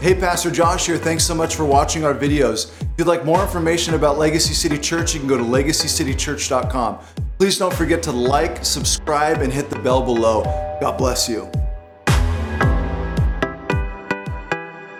[0.00, 0.96] Hey, Pastor Josh here.
[0.96, 2.72] Thanks so much for watching our videos.
[2.80, 7.00] If you'd like more information about Legacy City Church, you can go to legacycitychurch.com.
[7.36, 10.44] Please don't forget to like, subscribe, and hit the bell below.
[10.80, 11.50] God bless you.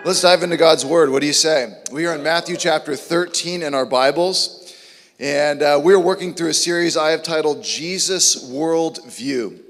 [0.05, 1.09] Let's dive into God's Word.
[1.09, 1.81] What do you say?
[1.91, 4.71] We are in Matthew chapter 13 in our Bibles,
[5.19, 9.61] and uh, we're working through a series I have titled Jesus Worldview.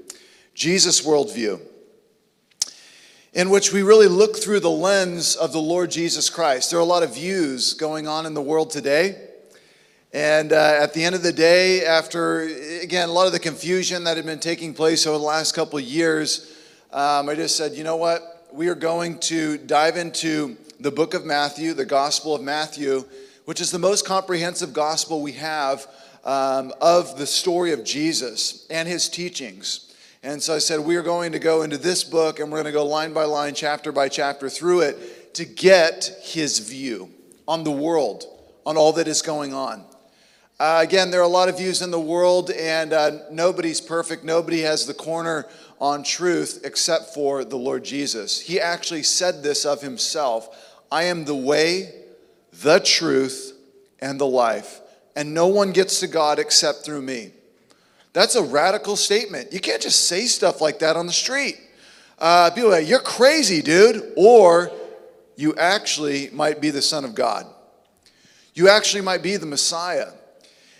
[0.54, 1.71] Jesus Worldview
[3.32, 6.70] in which we really look through the lens of the Lord Jesus Christ.
[6.70, 9.28] There are a lot of views going on in the world today.
[10.12, 12.42] And uh, at the end of the day, after,
[12.82, 15.78] again, a lot of the confusion that had been taking place over the last couple
[15.78, 16.54] of years,
[16.92, 18.48] um, I just said, you know what?
[18.52, 23.06] We are going to dive into the book of Matthew, the Gospel of Matthew,
[23.46, 25.86] which is the most comprehensive gospel we have
[26.24, 29.91] um, of the story of Jesus and his teachings.
[30.22, 32.72] And so I said, we are going to go into this book and we're going
[32.72, 37.10] to go line by line, chapter by chapter through it to get his view
[37.48, 38.24] on the world,
[38.64, 39.84] on all that is going on.
[40.60, 44.22] Uh, again, there are a lot of views in the world, and uh, nobody's perfect.
[44.22, 45.46] Nobody has the corner
[45.80, 48.40] on truth except for the Lord Jesus.
[48.40, 51.92] He actually said this of himself I am the way,
[52.52, 53.58] the truth,
[53.98, 54.80] and the life,
[55.16, 57.32] and no one gets to God except through me.
[58.12, 59.52] That's a radical statement.
[59.52, 61.58] You can't just say stuff like that on the street.
[62.18, 64.12] Uh, people like, you're crazy, dude.
[64.16, 64.70] Or
[65.36, 67.46] you actually might be the Son of God.
[68.54, 70.10] You actually might be the Messiah.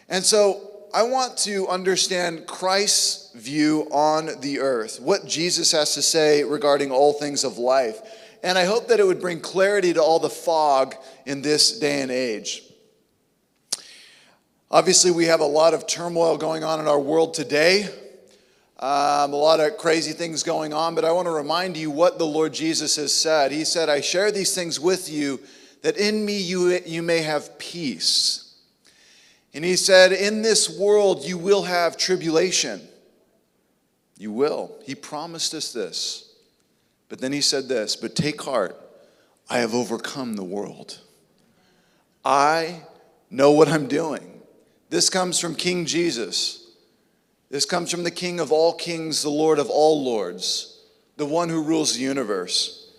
[0.08, 6.02] And so I want to understand Christ's view on the earth, what Jesus has to
[6.02, 8.00] say regarding all things of life.
[8.42, 12.02] And I hope that it would bring clarity to all the fog in this day
[12.02, 12.64] and age.
[14.72, 17.84] Obviously, we have a lot of turmoil going on in our world today,
[18.78, 22.16] um, a lot of crazy things going on, but I want to remind you what
[22.18, 23.52] the Lord Jesus has said.
[23.52, 25.40] He said, I share these things with you
[25.82, 28.54] that in me you, you may have peace.
[29.52, 32.80] And he said, In this world you will have tribulation.
[34.16, 34.74] You will.
[34.86, 36.34] He promised us this.
[37.10, 38.74] But then he said this, But take heart,
[39.50, 40.98] I have overcome the world.
[42.24, 42.80] I
[43.30, 44.31] know what I'm doing.
[44.92, 46.66] This comes from King Jesus.
[47.48, 50.82] This comes from the King of all kings, the Lord of all lords,
[51.16, 52.92] the one who rules the universe.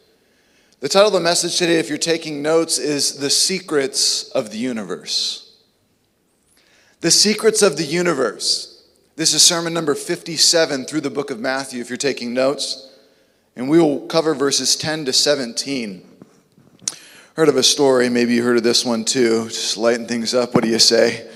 [0.79, 4.57] The title of the message today, if you're taking notes, is The Secrets of the
[4.57, 5.55] Universe.
[7.01, 8.89] The Secrets of the Universe.
[9.15, 12.91] This is sermon number 57 through the book of Matthew, if you're taking notes.
[13.55, 16.09] And we will cover verses 10 to 17.
[17.35, 19.45] Heard of a story, maybe you heard of this one too.
[19.45, 20.55] Just lighten things up.
[20.55, 21.29] What do you say?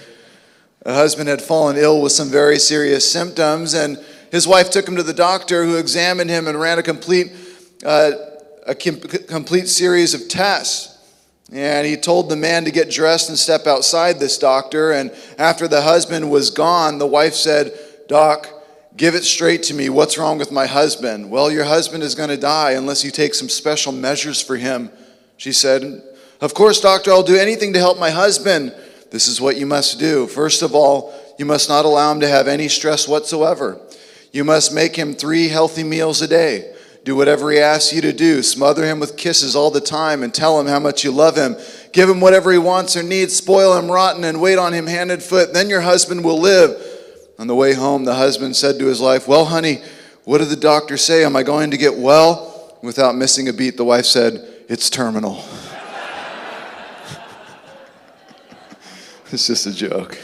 [0.87, 4.95] A husband had fallen ill with some very serious symptoms, and his wife took him
[4.95, 7.33] to the doctor, who examined him and ran a complete,
[7.85, 8.11] uh,
[8.65, 10.97] a com- complete series of tests.
[11.51, 14.93] And he told the man to get dressed and step outside this doctor.
[14.93, 17.77] And after the husband was gone, the wife said,
[18.07, 18.47] Doc,
[18.95, 19.89] give it straight to me.
[19.89, 21.29] What's wrong with my husband?
[21.29, 24.89] Well, your husband is going to die unless you take some special measures for him,
[25.35, 26.01] she said.
[26.39, 28.73] Of course, doctor, I'll do anything to help my husband.
[29.12, 30.28] This is what you must do.
[30.28, 33.79] First of all, you must not allow him to have any stress whatsoever.
[34.31, 36.73] You must make him three healthy meals a day.
[37.06, 38.44] Do whatever he asks you to do.
[38.44, 41.56] Smother him with kisses all the time and tell him how much you love him.
[41.94, 43.34] Give him whatever he wants or needs.
[43.34, 45.53] Spoil him rotten and wait on him hand and foot.
[45.53, 46.84] Then your husband will live.
[47.40, 49.81] On the way home, the husband said to his wife, Well, honey,
[50.25, 51.23] what did the doctor say?
[51.23, 52.78] Am I going to get well?
[52.84, 55.41] Without missing a beat, the wife said, It's terminal.
[59.29, 60.17] It's just a joke.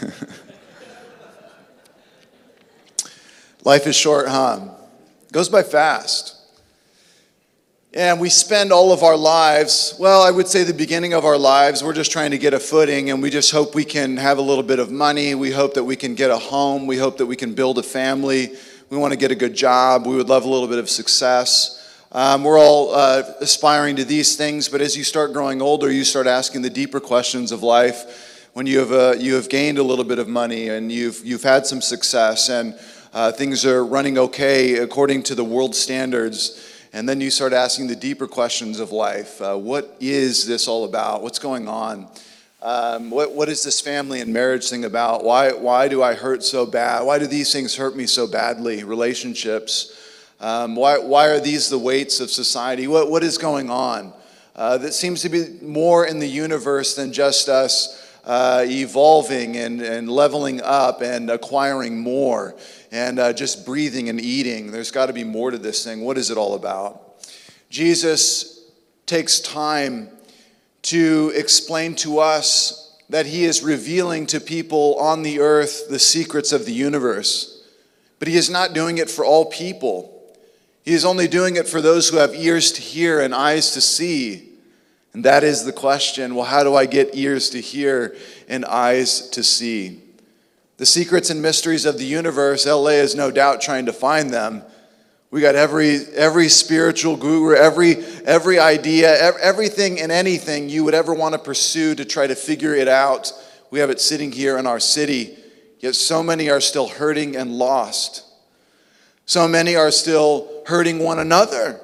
[3.64, 4.60] Life is short, huh?
[5.32, 6.36] Goes by fast.
[7.94, 11.38] And we spend all of our lives, well, I would say the beginning of our
[11.38, 14.36] lives, we're just trying to get a footing and we just hope we can have
[14.38, 15.34] a little bit of money.
[15.34, 16.86] We hope that we can get a home.
[16.86, 18.54] We hope that we can build a family.
[18.90, 20.06] We want to get a good job.
[20.06, 21.79] We would love a little bit of success.
[22.12, 26.02] Um, we're all uh, aspiring to these things, but as you start growing older, you
[26.02, 28.48] start asking the deeper questions of life.
[28.52, 31.44] When you have, uh, you have gained a little bit of money and you've, you've
[31.44, 32.76] had some success and
[33.12, 37.86] uh, things are running okay according to the world standards, and then you start asking
[37.86, 39.40] the deeper questions of life.
[39.40, 41.22] Uh, what is this all about?
[41.22, 42.08] What's going on?
[42.60, 45.22] Um, what, what is this family and marriage thing about?
[45.22, 47.04] Why, why do I hurt so bad?
[47.04, 48.82] Why do these things hurt me so badly?
[48.82, 49.96] Relationships.
[50.40, 52.86] Um, why, why are these the weights of society?
[52.86, 54.12] What, what is going on?
[54.56, 59.80] Uh, that seems to be more in the universe than just us uh, evolving and,
[59.80, 62.56] and leveling up and acquiring more.
[62.90, 64.72] and uh, just breathing and eating.
[64.72, 66.02] There's got to be more to this thing.
[66.02, 67.24] What is it all about?
[67.70, 68.64] Jesus
[69.06, 70.08] takes time
[70.82, 76.52] to explain to us that he is revealing to people on the earth the secrets
[76.52, 77.64] of the universe.
[78.18, 80.09] But he is not doing it for all people.
[80.90, 83.80] He is only doing it for those who have ears to hear and eyes to
[83.80, 84.48] see.
[85.12, 88.16] And that is the question well, how do I get ears to hear
[88.48, 90.00] and eyes to see?
[90.78, 94.64] The secrets and mysteries of the universe, LA is no doubt trying to find them.
[95.30, 97.94] We got every, every spiritual guru, every,
[98.24, 102.74] every idea, everything and anything you would ever want to pursue to try to figure
[102.74, 103.32] it out.
[103.70, 105.38] We have it sitting here in our city,
[105.78, 108.24] yet so many are still hurting and lost.
[109.30, 111.80] So many are still hurting one another.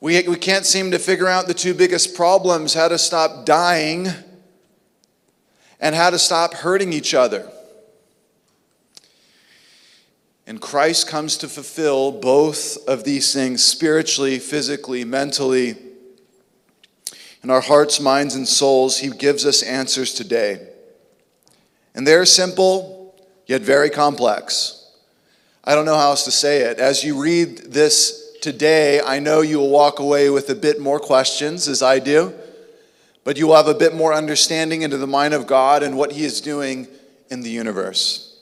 [0.00, 4.06] We, we can't seem to figure out the two biggest problems how to stop dying
[5.80, 7.50] and how to stop hurting each other.
[10.46, 15.74] And Christ comes to fulfill both of these things spiritually, physically, mentally.
[17.42, 20.68] In our hearts, minds, and souls, He gives us answers today.
[21.96, 23.16] And they're simple,
[23.48, 24.83] yet very complex.
[25.66, 26.78] I don't know how else to say it.
[26.78, 31.00] As you read this today, I know you will walk away with a bit more
[31.00, 32.34] questions, as I do,
[33.24, 36.12] but you will have a bit more understanding into the mind of God and what
[36.12, 36.86] He is doing
[37.30, 38.38] in the universe.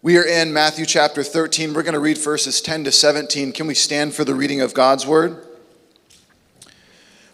[0.00, 1.74] We are in Matthew chapter 13.
[1.74, 3.50] We're going to read verses 10 to 17.
[3.50, 5.44] Can we stand for the reading of God's word?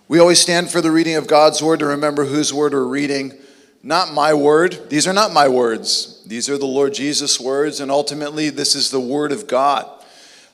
[0.09, 3.35] We always stand for the reading of God's word to remember whose word we're reading.
[3.83, 4.91] Not my word.
[4.91, 6.23] These are not my words.
[6.27, 9.89] These are the Lord Jesus' words, and ultimately, this is the word of God.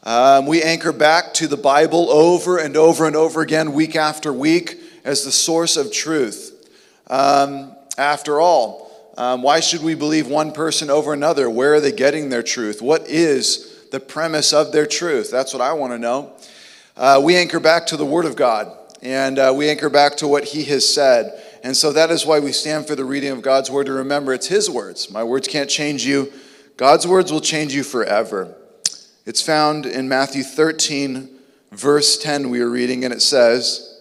[0.04, 4.32] Um, we anchor back to the Bible over and over and over again, week after
[4.32, 6.70] week, as the source of truth.
[7.08, 11.50] Um, after all, um, why should we believe one person over another?
[11.50, 12.80] Where are they getting their truth?
[12.80, 15.32] What is the premise of their truth?
[15.32, 16.32] That's what I want to know.
[16.96, 18.70] Uh, we anchor back to the Word of God,
[19.02, 21.42] and uh, we anchor back to what He has said.
[21.66, 24.32] And so that is why we stand for the reading of God's Word to remember
[24.32, 25.10] it's His words.
[25.10, 26.32] My words can't change you,
[26.76, 28.56] God's words will change you forever.
[29.24, 31.28] It's found in Matthew 13,
[31.72, 34.00] verse 10, we are reading, and it says,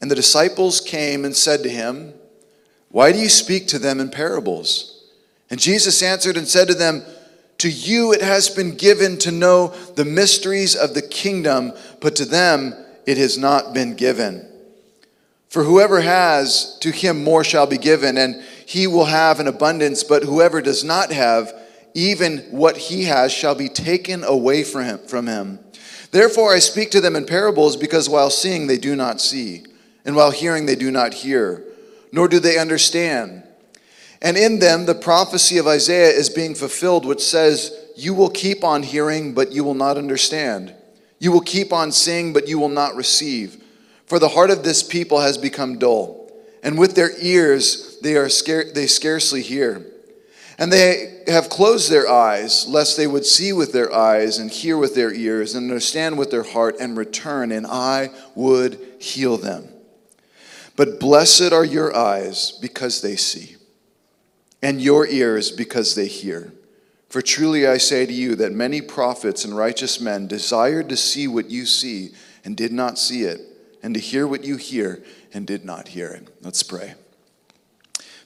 [0.00, 2.14] And the disciples came and said to him,
[2.88, 5.06] why do you speak to them in parables?
[5.48, 7.04] And Jesus answered and said to them,
[7.58, 12.24] To you it has been given to know the mysteries of the kingdom, but to
[12.24, 12.74] them
[13.06, 14.51] it has not been given.
[15.52, 20.02] For whoever has, to him more shall be given, and he will have an abundance,
[20.02, 21.52] but whoever does not have,
[21.94, 24.98] even what he has shall be taken away from him.
[25.06, 25.58] From him.
[26.10, 29.64] Therefore I speak to them in parables, because while seeing they do not see,
[30.04, 31.64] and while hearing they do not hear
[32.12, 33.42] nor do they understand.
[34.20, 38.62] And in them, the prophecy of Isaiah is being fulfilled, which says, You will keep
[38.62, 40.74] on hearing, but you will not understand.
[41.18, 43.61] You will keep on seeing, but you will not receive.
[44.06, 46.30] For the heart of this people has become dull,
[46.62, 49.86] and with their ears they, are scar- they scarcely hear.
[50.58, 54.76] And they have closed their eyes, lest they would see with their eyes, and hear
[54.76, 59.68] with their ears, and understand with their heart, and return, and I would heal them.
[60.76, 63.56] But blessed are your eyes because they see,
[64.62, 66.52] and your ears because they hear.
[67.08, 71.28] For truly I say to you that many prophets and righteous men desired to see
[71.28, 72.12] what you see
[72.44, 73.40] and did not see it,
[73.82, 75.02] and to hear what you hear
[75.34, 76.28] and did not hear it.
[76.42, 76.94] Let's pray.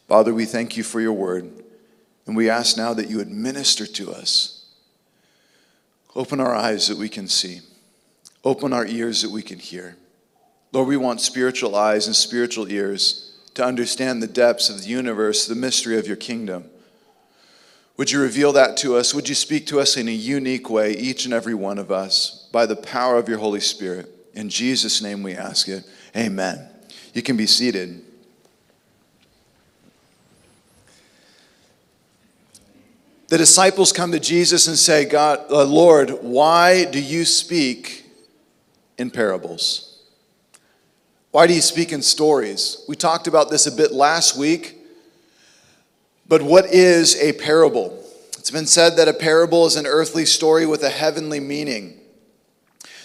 [0.08, 1.50] Father, we thank you for your word,
[2.26, 4.66] and we ask now that you would minister to us.
[6.14, 7.60] Open our eyes that we can see,
[8.44, 9.96] open our ears that we can hear.
[10.72, 15.46] Lord, we want spiritual eyes and spiritual ears to understand the depths of the universe,
[15.46, 16.64] the mystery of your kingdom.
[17.96, 19.14] Would you reveal that to us?
[19.14, 22.48] Would you speak to us in a unique way, each and every one of us,
[22.52, 24.15] by the power of your Holy Spirit?
[24.36, 25.82] In Jesus' name we ask it.
[26.14, 26.68] Amen.
[27.14, 28.02] You can be seated.
[33.28, 38.04] The disciples come to Jesus and say, God, uh, Lord, why do you speak
[38.98, 40.02] in parables?
[41.32, 42.84] Why do you speak in stories?
[42.86, 44.76] We talked about this a bit last week.
[46.28, 48.04] But what is a parable?
[48.38, 52.00] It's been said that a parable is an earthly story with a heavenly meaning.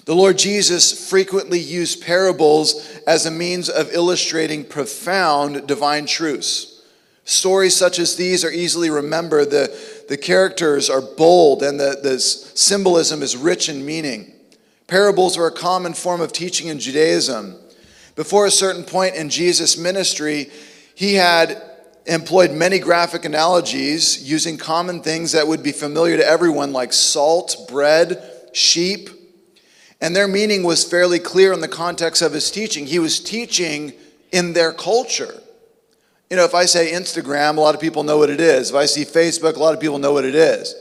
[0.06, 6.82] The Lord Jesus frequently used parables as a means of illustrating profound divine truths.
[7.24, 9.52] Stories such as these are easily remembered.
[9.52, 9.78] The,
[10.10, 14.34] the characters are bold and the, the symbolism is rich in meaning.
[14.88, 17.56] Parables are a common form of teaching in Judaism.
[18.16, 20.50] Before a certain point in Jesus' ministry,
[20.96, 21.62] he had
[22.08, 27.68] employed many graphic analogies using common things that would be familiar to everyone, like salt,
[27.70, 29.10] bread, sheep.
[30.02, 32.88] And their meaning was fairly clear in the context of his teaching.
[32.88, 33.94] He was teaching
[34.32, 35.40] in their culture.
[36.32, 38.72] You know, if I say Instagram, a lot of people know what it is.
[38.72, 40.74] If I see Facebook, a lot of people know what it is.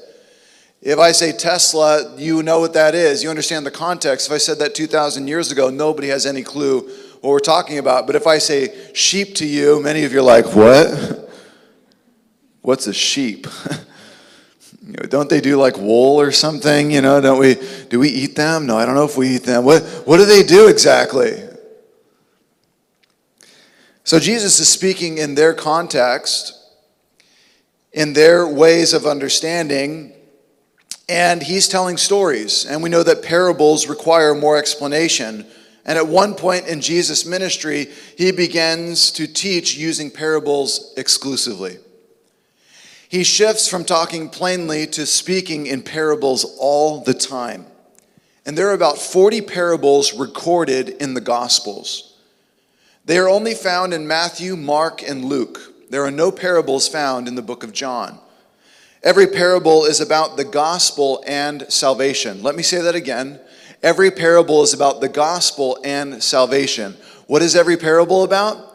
[0.80, 3.22] If I say Tesla, you know what that is.
[3.22, 4.28] You understand the context.
[4.28, 6.88] If I said that 2,000 years ago, nobody has any clue
[7.20, 8.06] what we're talking about.
[8.06, 11.30] But if I say sheep to you, many of you are like, what?
[12.62, 13.46] What's a sheep?
[14.90, 16.90] you know, don't they do like wool or something?
[16.90, 17.56] You know, don't we?
[17.88, 18.66] Do we eat them?
[18.66, 19.64] No, I don't know if we eat them.
[19.64, 21.42] What, what do they do exactly?
[24.02, 26.58] So Jesus is speaking in their context,
[27.92, 30.14] in their ways of understanding
[31.10, 32.64] and he's telling stories.
[32.64, 35.44] And we know that parables require more explanation.
[35.84, 41.78] And at one point in Jesus' ministry, he begins to teach using parables exclusively.
[43.10, 47.66] He shifts from talking plainly to speaking in parables all the time.
[48.46, 52.16] And there are about 40 parables recorded in the Gospels.
[53.04, 55.58] They are only found in Matthew, Mark, and Luke.
[55.90, 58.16] There are no parables found in the book of John.
[59.02, 62.44] Every parable is about the gospel and salvation.
[62.44, 63.40] Let me say that again.
[63.82, 66.96] Every parable is about the gospel and salvation.
[67.26, 68.69] What is every parable about?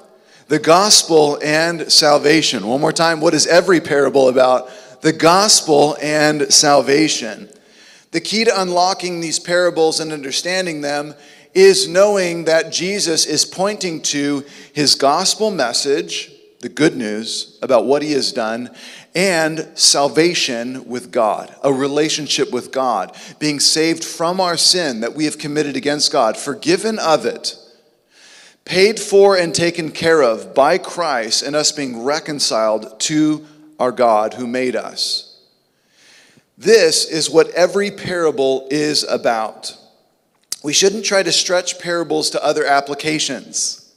[0.47, 2.67] The gospel and salvation.
[2.67, 3.19] One more time.
[3.19, 4.69] What is every parable about?
[5.01, 7.49] The gospel and salvation.
[8.11, 11.15] The key to unlocking these parables and understanding them
[11.55, 18.03] is knowing that Jesus is pointing to his gospel message, the good news about what
[18.03, 18.69] he has done,
[19.15, 25.25] and salvation with God, a relationship with God, being saved from our sin that we
[25.25, 27.57] have committed against God, forgiven of it,
[28.65, 33.45] paid for and taken care of by Christ, and us being reconciled to
[33.79, 35.39] our God who made us.
[36.57, 39.77] This is what every parable is about.
[40.63, 43.93] We shouldn't try to stretch parables to other applications.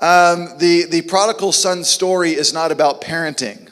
[0.00, 3.65] Um, the, the prodigal son story is not about parenting.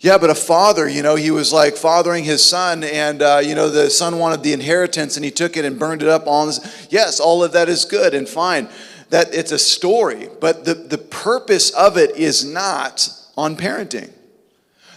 [0.00, 3.54] Yeah, but a father, you know, he was like fathering his son, and, uh, you
[3.54, 6.52] know, the son wanted the inheritance and he took it and burned it up on.
[6.90, 8.68] Yes, all of that is good and fine.
[9.08, 14.10] That it's a story, but the, the purpose of it is not on parenting.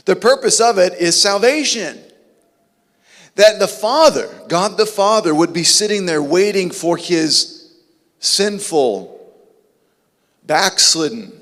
[0.06, 2.00] The purpose of it is salvation.
[3.36, 7.72] That the Father, God the Father, would be sitting there waiting for his
[8.20, 9.34] sinful,
[10.44, 11.38] backslidden,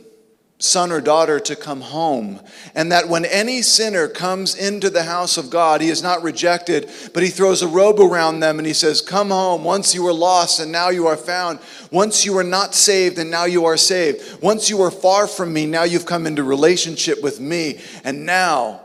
[0.60, 2.40] son or daughter to come home.
[2.74, 6.90] And that when any sinner comes into the house of God, he is not rejected,
[7.14, 9.64] but he throws a robe around them and he says, Come home.
[9.64, 11.60] Once you were lost and now you are found.
[11.92, 14.42] Once you were not saved and now you are saved.
[14.42, 17.80] Once you were far from me, now you've come into relationship with me.
[18.04, 18.82] And now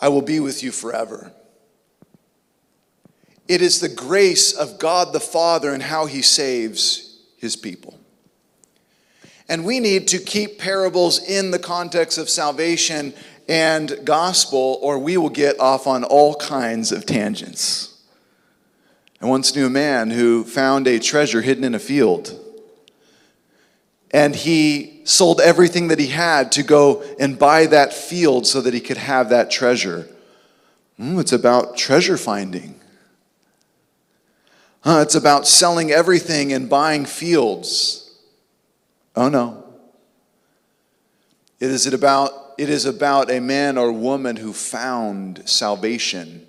[0.00, 1.32] I will be with you forever.
[3.48, 7.98] It is the grace of God the Father and how he saves his people.
[9.48, 13.12] And we need to keep parables in the context of salvation
[13.48, 18.02] and gospel, or we will get off on all kinds of tangents.
[19.20, 22.40] I once knew a man who found a treasure hidden in a field.
[24.10, 28.72] And he sold everything that he had to go and buy that field so that
[28.72, 30.08] he could have that treasure.
[31.00, 32.80] Mm, it's about treasure finding.
[34.82, 38.03] Huh, it's about selling everything and buying fields.
[39.16, 39.64] Oh no.
[41.60, 46.46] It is about it is about a man or woman who found salvation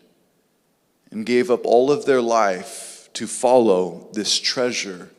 [1.10, 5.10] and gave up all of their life to follow this treasure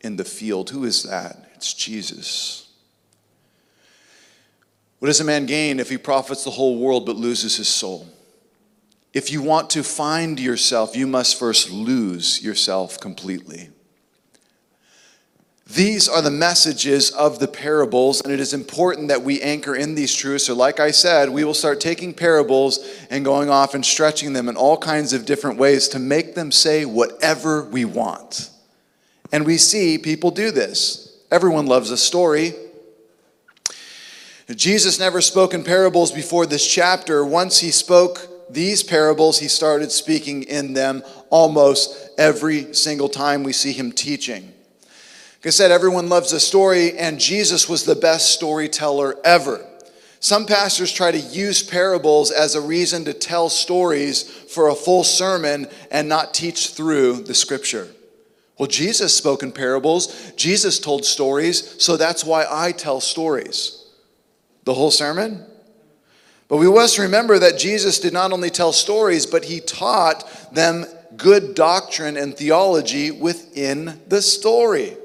[0.00, 0.70] in the field.
[0.70, 1.50] Who is that?
[1.54, 2.68] It's Jesus.
[5.00, 8.06] What does a man gain if he profits the whole world but loses his soul?
[9.12, 13.70] If you want to find yourself, you must first lose yourself completely.
[15.66, 19.94] These are the messages of the parables, and it is important that we anchor in
[19.94, 20.46] these truths.
[20.46, 24.48] So, like I said, we will start taking parables and going off and stretching them
[24.48, 28.50] in all kinds of different ways to make them say whatever we want.
[29.30, 31.16] And we see people do this.
[31.30, 32.54] Everyone loves a story.
[34.54, 37.24] Jesus never spoke in parables before this chapter.
[37.24, 43.52] Once he spoke these parables, he started speaking in them almost every single time we
[43.52, 44.51] see him teaching.
[45.42, 49.66] Like I said, everyone loves a story, and Jesus was the best storyteller ever.
[50.20, 55.02] Some pastors try to use parables as a reason to tell stories for a full
[55.02, 57.88] sermon and not teach through the scripture.
[58.56, 63.84] Well, Jesus spoke in parables, Jesus told stories, so that's why I tell stories.
[64.62, 65.44] The whole sermon?
[66.46, 70.22] But we must remember that Jesus did not only tell stories, but he taught
[70.54, 74.98] them good doctrine and theology within the story.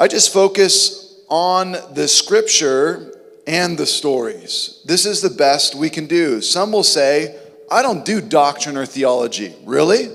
[0.00, 4.80] I just focus on the scripture and the stories.
[4.86, 6.40] This is the best we can do.
[6.40, 7.38] Some will say,
[7.70, 9.54] I don't do doctrine or theology.
[9.62, 10.08] Really?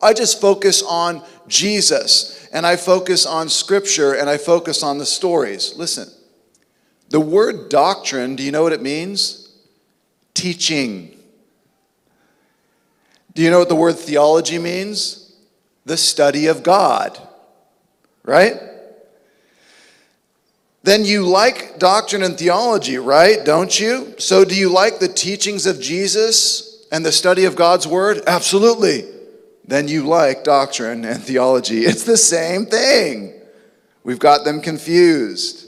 [0.00, 5.06] I just focus on Jesus and I focus on scripture and I focus on the
[5.06, 5.74] stories.
[5.76, 6.08] Listen,
[7.08, 9.52] the word doctrine, do you know what it means?
[10.34, 11.18] Teaching.
[13.34, 15.34] Do you know what the word theology means?
[15.86, 17.18] The study of God,
[18.22, 18.77] right?
[20.82, 23.44] Then you like doctrine and theology, right?
[23.44, 24.14] Don't you?
[24.18, 28.22] So do you like the teachings of Jesus and the study of God's word?
[28.26, 29.04] Absolutely.
[29.66, 31.80] Then you like doctrine and theology.
[31.86, 33.34] It's the same thing.
[34.04, 35.66] We've got them confused.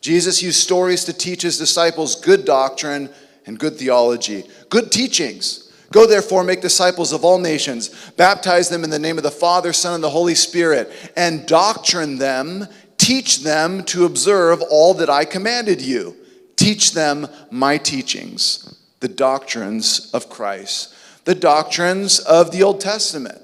[0.00, 3.08] Jesus used stories to teach his disciples good doctrine
[3.46, 5.72] and good theology, good teachings.
[5.92, 9.72] Go therefore, make disciples of all nations, baptize them in the name of the Father,
[9.72, 12.66] Son, and the Holy Spirit, and doctrine them,
[13.02, 16.14] teach them to observe all that I commanded you.
[16.54, 20.94] Teach them my teachings, the doctrines of Christ,
[21.24, 23.42] the doctrines of the Old Testament.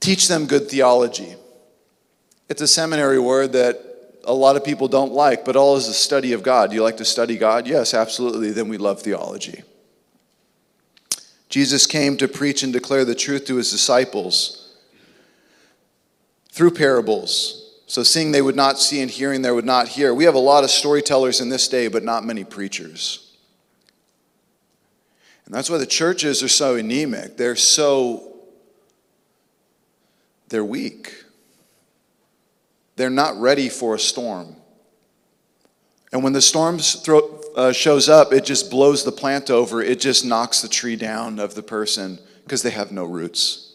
[0.00, 1.34] Teach them good theology.
[2.50, 3.80] It's a seminary word that
[4.24, 6.68] a lot of people don't like, but all is a study of God.
[6.68, 7.66] Do you like to study God?
[7.66, 8.50] Yes, absolutely.
[8.50, 9.62] Then we love theology.
[11.48, 14.59] Jesus came to preach and declare the truth to his disciples
[16.50, 17.56] through parables.
[17.86, 20.14] So, seeing they would not see and hearing they would not hear.
[20.14, 23.36] We have a lot of storytellers in this day, but not many preachers.
[25.44, 27.36] And that's why the churches are so anemic.
[27.36, 28.36] They're so,
[30.48, 31.24] they're weak.
[32.94, 34.54] They're not ready for a storm.
[36.12, 39.82] And when the storm throw, uh, shows up, it just blows the plant over.
[39.82, 43.74] It just knocks the tree down of the person because they have no roots.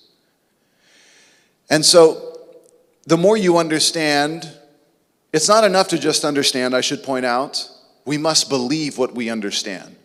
[1.69, 2.24] And so,
[3.05, 4.51] the more you understand,
[5.31, 7.69] it's not enough to just understand, I should point out.
[8.05, 9.95] We must believe what we understand.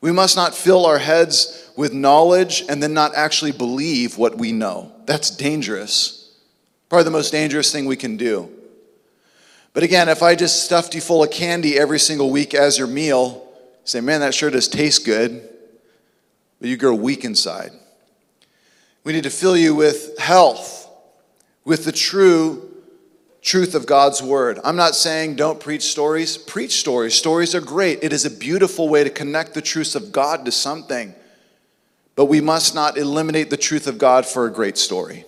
[0.00, 4.52] We must not fill our heads with knowledge and then not actually believe what we
[4.52, 4.92] know.
[5.06, 6.34] That's dangerous.
[6.88, 8.50] Probably the most dangerous thing we can do.
[9.72, 12.86] But again, if I just stuffed you full of candy every single week as your
[12.86, 13.46] meal,
[13.84, 15.48] say, man, that sure does taste good,
[16.60, 17.72] but you grow weak inside.
[19.04, 20.85] We need to fill you with health,
[21.66, 22.70] with the true
[23.42, 24.58] truth of God's word.
[24.64, 26.38] I'm not saying don't preach stories.
[26.38, 27.14] Preach stories.
[27.14, 28.02] Stories are great.
[28.02, 31.14] It is a beautiful way to connect the truths of God to something.
[32.14, 35.26] But we must not eliminate the truth of God for a great story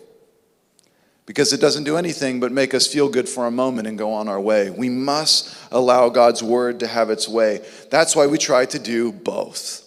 [1.27, 4.13] because it doesn't do anything but make us feel good for a moment and go
[4.15, 4.71] on our way.
[4.71, 7.67] We must allow God's word to have its way.
[7.91, 9.85] That's why we try to do both.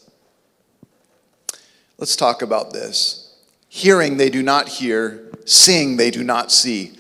[1.98, 3.36] Let's talk about this.
[3.70, 6.94] Hearing, they do not hear, seeing, they do not see.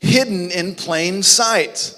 [0.00, 1.94] Hidden in plain sight.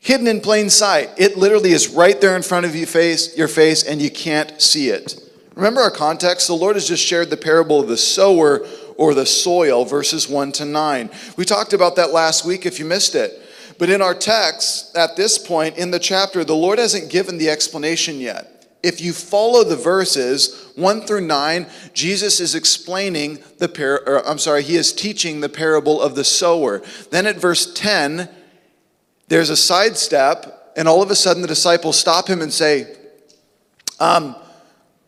[0.00, 1.10] Hidden in plain sight.
[1.16, 4.60] It literally is right there in front of you face, your face, and you can't
[4.60, 5.20] see it.
[5.54, 6.46] Remember our context?
[6.46, 8.64] The Lord has just shared the parable of the sower
[8.96, 11.10] or the soil, verses 1 to 9.
[11.36, 13.42] We talked about that last week if you missed it.
[13.78, 17.48] But in our text, at this point in the chapter, the Lord hasn't given the
[17.48, 18.57] explanation yet.
[18.82, 24.38] If you follow the verses 1 through 9, Jesus is explaining the par- or, I'm
[24.38, 26.82] sorry, he is teaching the parable of the sower.
[27.10, 28.28] Then at verse 10,
[29.26, 32.96] there's a sidestep, and all of a sudden the disciples stop him and say,
[33.98, 34.36] um,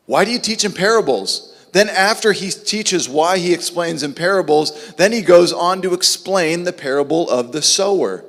[0.07, 1.47] Why do you teach in parables?
[1.73, 6.65] Then, after he teaches why he explains in parables, then he goes on to explain
[6.65, 8.25] the parable of the sower.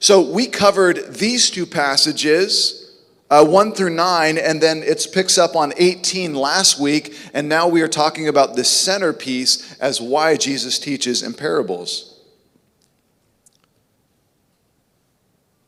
[0.00, 2.83] So, we covered these two passages.
[3.30, 7.66] Uh, 1 through 9, and then it picks up on 18 last week, and now
[7.66, 12.20] we are talking about the centerpiece as why Jesus teaches in parables.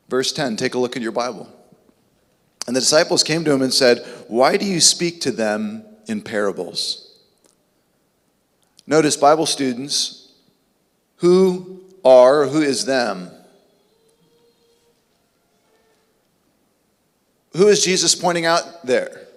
[0.07, 1.51] Verse 10, take a look at your Bible.
[2.67, 6.21] And the disciples came to him and said, Why do you speak to them in
[6.21, 7.03] parables?
[8.85, 10.31] Notice, Bible students,
[11.17, 13.31] who are, who is them?
[17.57, 19.27] Who is Jesus pointing out there?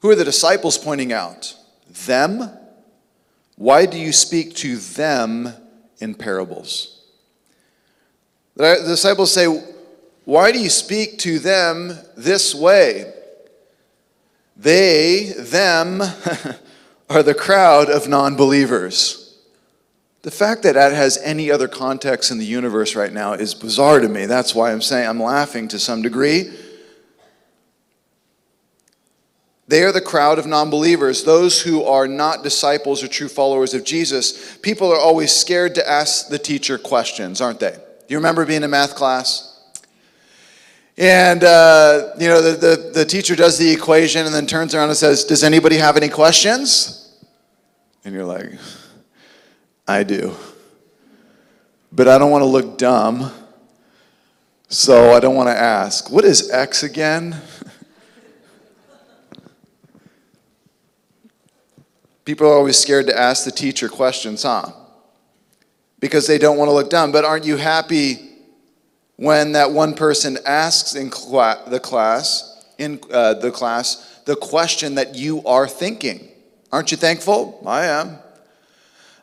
[0.00, 1.56] Who are the disciples pointing out?
[2.06, 2.50] Them?
[3.54, 5.52] Why do you speak to them
[6.00, 7.04] in parables?
[8.56, 9.46] The uh, disciples say,
[10.24, 13.12] Why do you speak to them this way?
[14.56, 16.02] They, them,
[17.10, 19.38] are the crowd of non believers.
[20.22, 24.00] The fact that that has any other context in the universe right now is bizarre
[24.00, 24.26] to me.
[24.26, 26.50] That's why I'm saying I'm laughing to some degree.
[29.68, 33.74] They are the crowd of non believers, those who are not disciples or true followers
[33.74, 34.56] of Jesus.
[34.58, 37.72] People are always scared to ask the teacher questions, aren't they?
[37.72, 39.44] Do you remember being in math class?
[40.96, 44.88] And, uh, you know, the, the, the teacher does the equation and then turns around
[44.88, 47.14] and says, Does anybody have any questions?
[48.04, 48.52] And you're like,
[49.86, 50.34] I do.
[51.92, 53.30] But I don't want to look dumb,
[54.68, 56.10] so I don't want to ask.
[56.10, 57.36] What is X again?
[62.28, 64.70] People are always scared to ask the teacher questions, huh?
[65.98, 67.10] Because they don't want to look dumb.
[67.10, 68.18] But aren't you happy
[69.16, 74.96] when that one person asks in cl- the class, in uh, the class, the question
[74.96, 76.28] that you are thinking.
[76.70, 77.62] Aren't you thankful?
[77.66, 78.18] I am.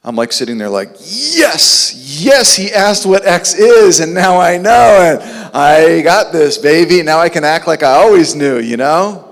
[0.04, 4.58] I'm like sitting there like, yes, yes, he asked what X is, and now I
[4.58, 7.04] know, and I got this, baby.
[7.04, 9.25] Now I can act like I always knew, you know?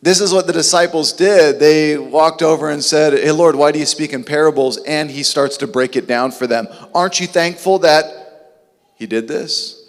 [0.00, 1.58] This is what the disciples did.
[1.58, 4.76] They walked over and said, Hey, Lord, why do you speak in parables?
[4.78, 6.68] And he starts to break it down for them.
[6.94, 9.88] Aren't you thankful that he did this?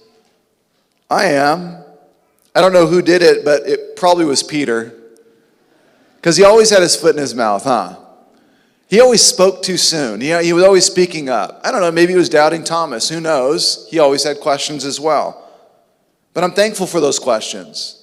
[1.09, 1.83] I am.
[2.55, 4.95] I don't know who did it, but it probably was Peter.
[6.15, 7.95] Because he always had his foot in his mouth, huh?
[8.87, 10.19] He always spoke too soon.
[10.19, 11.61] He, he was always speaking up.
[11.63, 13.07] I don't know, maybe he was doubting Thomas.
[13.07, 13.87] Who knows?
[13.91, 15.47] He always had questions as well.
[16.33, 17.98] But I'm thankful for those questions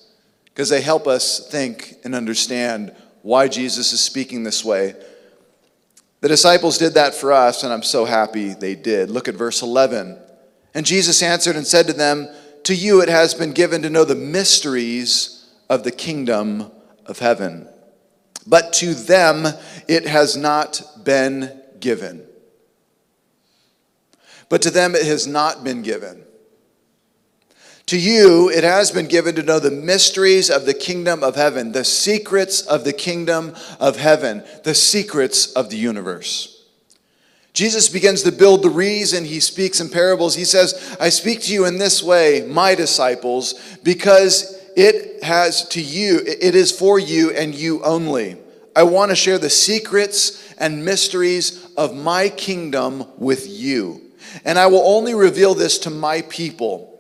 [0.57, 2.91] because they help us think and understand
[3.21, 4.95] why Jesus is speaking this way.
[6.23, 9.11] The disciples did that for us, and I'm so happy they did.
[9.11, 10.19] Look at verse 11.
[10.73, 12.31] And Jesus answered and said to them,
[12.65, 16.71] To you it has been given to know the mysteries of the kingdom
[17.05, 17.69] of heaven,
[18.47, 19.47] but to them
[19.89, 22.27] it has not been given.
[24.49, 26.26] But to them it has not been given.
[27.87, 31.71] To you, it has been given to know the mysteries of the kingdom of heaven,
[31.71, 36.65] the secrets of the kingdom of heaven, the secrets of the universe.
[37.53, 40.35] Jesus begins to build the reason he speaks in parables.
[40.35, 45.81] He says, I speak to you in this way, my disciples, because it has to
[45.81, 48.37] you, it is for you and you only.
[48.75, 54.03] I want to share the secrets and mysteries of my kingdom with you.
[54.45, 56.96] And I will only reveal this to my people.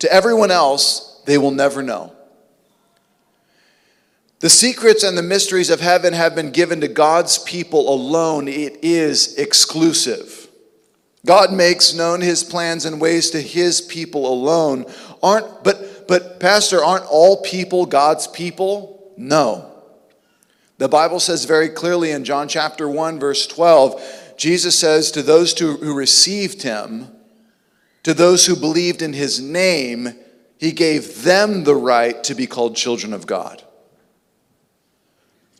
[0.00, 2.14] To everyone else, they will never know.
[4.40, 8.48] The secrets and the mysteries of heaven have been given to God's people alone.
[8.48, 10.48] It is exclusive.
[11.26, 14.86] God makes known his plans and ways to his people alone.
[15.22, 19.12] Aren't but but pastor, aren't all people God's people?
[19.18, 19.70] No.
[20.78, 25.56] The Bible says very clearly in John chapter 1 verse 12, Jesus says to those
[25.58, 27.08] who received him,
[28.02, 30.14] to those who believed in his name,
[30.58, 33.62] he gave them the right to be called children of God.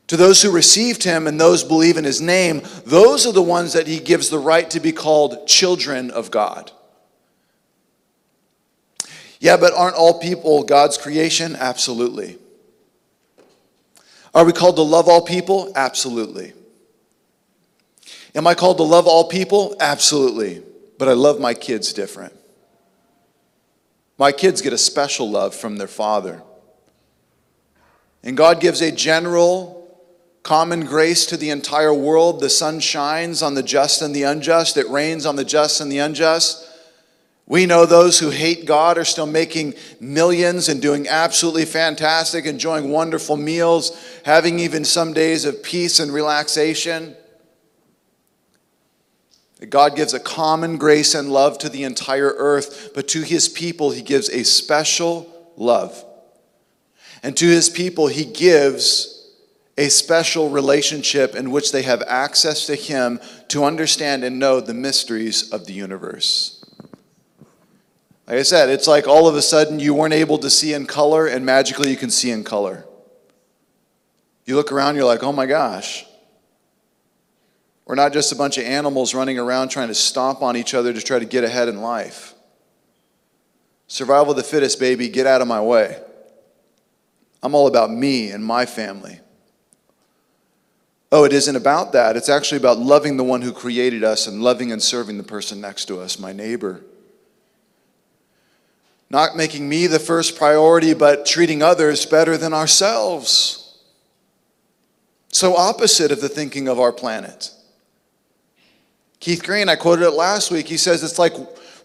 [0.09, 3.75] To those who received him and those believe in his name, those are the ones
[3.75, 6.73] that he gives the right to be called children of God.
[9.39, 11.57] Yeah, but aren't all people God's creation?
[11.57, 12.39] Absolutely.
[14.35, 15.73] Are we called to love all people?
[15.75, 16.53] Absolutely.
[18.35, 19.77] Am I called to love all people?
[19.81, 20.63] Absolutely.
[21.01, 22.35] But I love my kids different.
[24.19, 26.43] My kids get a special love from their father.
[28.23, 29.99] And God gives a general
[30.43, 32.41] common grace to the entire world.
[32.41, 35.91] The sun shines on the just and the unjust, it rains on the just and
[35.91, 36.69] the unjust.
[37.47, 42.91] We know those who hate God are still making millions and doing absolutely fantastic, enjoying
[42.91, 47.17] wonderful meals, having even some days of peace and relaxation.
[49.69, 53.91] God gives a common grace and love to the entire earth, but to his people,
[53.91, 56.05] he gives a special love.
[57.23, 59.21] And to his people, he gives
[59.81, 63.19] a special relationship in which they have access to Him
[63.49, 66.63] to understand and know the mysteries of the universe.
[68.27, 70.85] Like I said, it's like all of a sudden you weren't able to see in
[70.85, 72.85] color, and magically you can see in color.
[74.45, 76.05] You look around, you're like, oh my gosh.
[77.91, 80.93] We're not just a bunch of animals running around trying to stomp on each other
[80.93, 82.35] to try to get ahead in life.
[83.89, 86.01] Survival of the fittest, baby, get out of my way.
[87.43, 89.19] I'm all about me and my family.
[91.11, 92.17] Oh, it isn't about that.
[92.17, 95.61] It's actually about loving the one who created us and loving and serving the person
[95.61, 96.83] next to us, my neighbor.
[99.11, 103.77] Not making me the first priority, but treating others better than ourselves.
[105.33, 107.51] So opposite of the thinking of our planet.
[109.21, 110.67] Keith Green, I quoted it last week.
[110.67, 111.35] He says it's like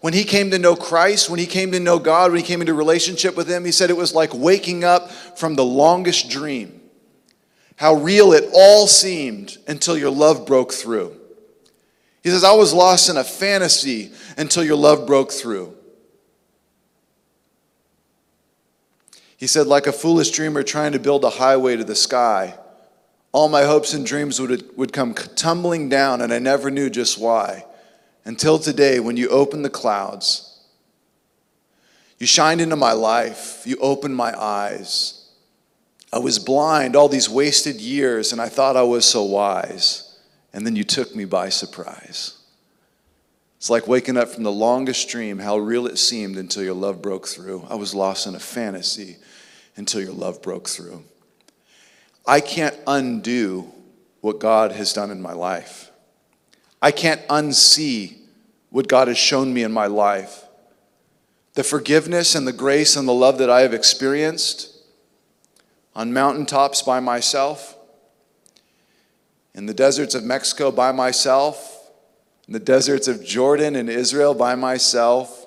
[0.00, 2.60] when he came to know Christ, when he came to know God, when he came
[2.60, 6.80] into relationship with Him, he said it was like waking up from the longest dream.
[7.76, 11.20] How real it all seemed until your love broke through.
[12.22, 15.76] He says, I was lost in a fantasy until your love broke through.
[19.36, 22.58] He said, like a foolish dreamer trying to build a highway to the sky,
[23.36, 27.18] all my hopes and dreams would, would come tumbling down, and I never knew just
[27.18, 27.64] why.
[28.24, 30.58] Until today, when you opened the clouds,
[32.18, 35.28] you shined into my life, you opened my eyes.
[36.12, 40.06] I was blind all these wasted years, and I thought I was so wise
[40.56, 42.38] and then you took me by surprise.
[43.58, 47.02] It's like waking up from the longest dream, how real it seemed until your love
[47.02, 47.66] broke through.
[47.68, 49.16] I was lost in a fantasy
[49.76, 51.04] until your love broke through.
[52.26, 53.72] I can't undo
[54.20, 55.90] what God has done in my life.
[56.82, 58.16] I can't unsee
[58.70, 60.44] what God has shown me in my life.
[61.54, 64.76] The forgiveness and the grace and the love that I have experienced
[65.94, 67.76] on mountaintops by myself
[69.56, 71.90] in the deserts of Mexico by myself,
[72.46, 75.45] in the deserts of Jordan and Israel by myself.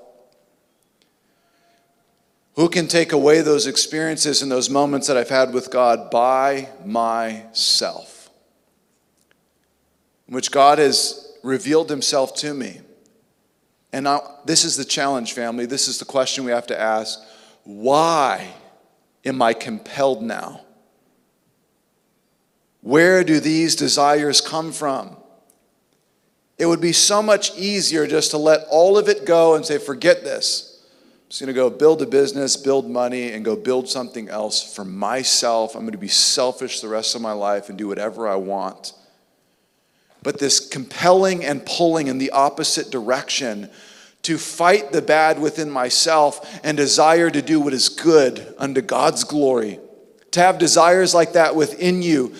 [2.59, 6.67] Who can take away those experiences and those moments that I've had with God by
[6.83, 8.29] myself?
[10.27, 12.81] In which God has revealed himself to me.
[13.93, 15.67] And now, this is the challenge, family.
[15.67, 17.21] This is the question we have to ask.
[17.63, 18.53] Why
[19.23, 20.59] am I compelled now
[22.81, 25.15] where do these desires come from?
[26.57, 29.77] It would be so much easier just to let all of it go and say,
[29.77, 30.68] forget this.
[31.29, 34.83] Just going to go build a business, build money, and go build something else for
[34.83, 35.75] myself.
[35.75, 38.93] I'm going to be selfish the rest of my life and do whatever I want.
[40.23, 43.69] But this compelling and pulling in the opposite direction
[44.23, 49.23] to fight the bad within myself and desire to do what is good unto God's
[49.23, 49.79] glory.
[50.31, 52.33] To have desires like that within you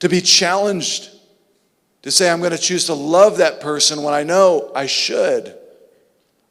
[0.00, 1.10] to be challenged
[2.02, 5.56] to say, I'm going to choose to love that person when I know I should.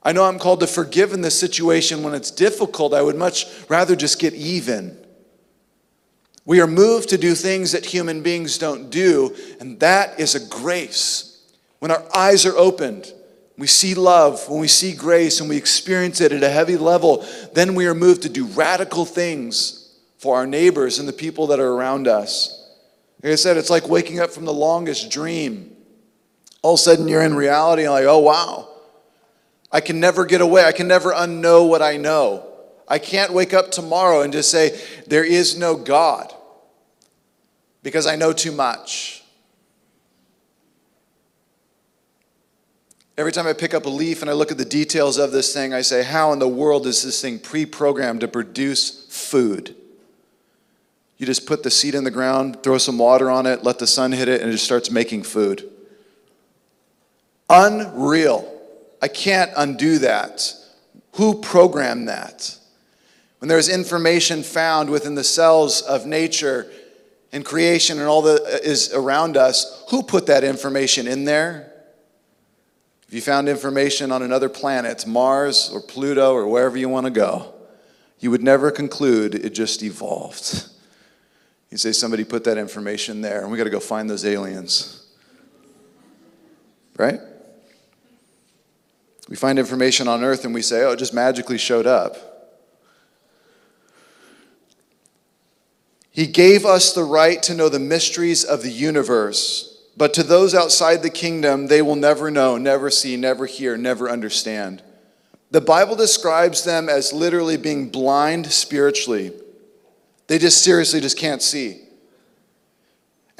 [0.04, 2.94] I know I'm called to forgive in this situation when it's difficult.
[2.94, 4.98] I would much rather just get even.
[6.44, 10.40] We are moved to do things that human beings don't do, and that is a
[10.40, 11.46] grace.
[11.80, 13.14] When our eyes are opened,
[13.58, 17.24] we see love, when we see grace, and we experience it at a heavy level,
[17.54, 21.60] then we are moved to do radical things for our neighbors and the people that
[21.60, 22.58] are around us.
[23.22, 25.76] Like I said, it's like waking up from the longest dream.
[26.64, 28.71] All of a sudden, you're in reality and like, oh, wow.
[29.72, 30.66] I can never get away.
[30.66, 32.48] I can never unknow what I know.
[32.88, 36.34] I can't wake up tomorrow and just say, there is no God
[37.84, 39.24] because I know too much.
[43.18, 45.54] Every time I pick up a leaf and I look at the details of this
[45.54, 49.76] thing, I say, how in the world is this thing pre programmed to produce food?
[51.18, 53.86] You just put the seed in the ground, throw some water on it, let the
[53.86, 55.70] sun hit it, and it just starts making food.
[57.48, 58.61] Unreal.
[59.02, 60.54] I can't undo that.
[61.14, 62.58] Who programmed that?
[63.40, 66.72] When there's information found within the cells of nature
[67.32, 71.72] and creation and all that is around us, who put that information in there?
[73.08, 77.12] If you found information on another planet, Mars or Pluto or wherever you want to
[77.12, 77.54] go,
[78.20, 80.68] you would never conclude it just evolved.
[81.72, 85.08] You say somebody put that information there, and we got to go find those aliens.
[86.98, 87.20] Right?
[89.32, 92.17] We find information on earth and we say, oh, it just magically showed up.
[96.12, 100.54] He gave us the right to know the mysteries of the universe, but to those
[100.54, 104.84] outside the kingdom, they will never know, never see, never hear, never understand.
[105.50, 109.32] The Bible describes them as literally being blind spiritually.
[110.28, 111.80] They just seriously just can't see.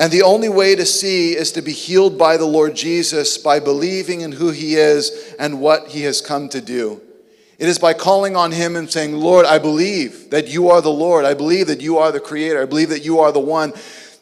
[0.01, 3.59] And the only way to see is to be healed by the Lord Jesus by
[3.59, 6.99] believing in who he is and what he has come to do.
[7.59, 10.89] It is by calling on him and saying, Lord, I believe that you are the
[10.89, 11.23] Lord.
[11.23, 12.59] I believe that you are the creator.
[12.59, 13.73] I believe that you are the one.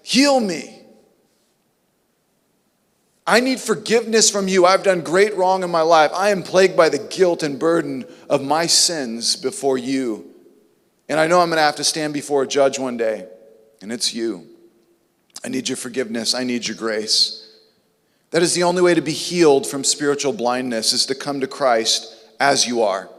[0.03, 0.81] Heal me.
[3.25, 4.65] I need forgiveness from you.
[4.65, 6.11] I've done great wrong in my life.
[6.13, 10.29] I am plagued by the guilt and burden of my sins before you.
[11.07, 13.29] And I know I'm going to have to stand before a judge one day,
[13.81, 14.48] and it's you.
[15.43, 16.34] I need your forgiveness.
[16.34, 17.45] I need your grace.
[18.32, 21.47] That is the only way to be healed from spiritual blindness is to come to
[21.47, 23.10] Christ as you are.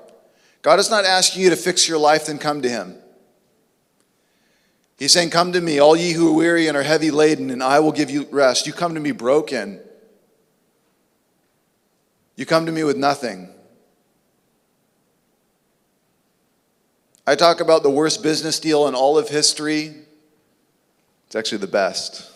[0.62, 2.96] God is not asking you to fix your life then come to him.
[4.98, 7.62] He's saying, Come to me, all ye who are weary and are heavy laden, and
[7.62, 8.66] I will give you rest.
[8.66, 9.80] You come to me broken.
[12.36, 13.48] You come to me with nothing.
[17.26, 19.94] I talk about the worst business deal in all of history.
[21.30, 22.28] It's actually the best.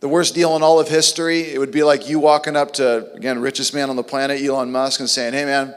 [0.00, 3.12] The worst deal in all of history, it would be like you walking up to,
[3.12, 5.72] again, richest man on the planet, Elon Musk, and saying, Hey, man,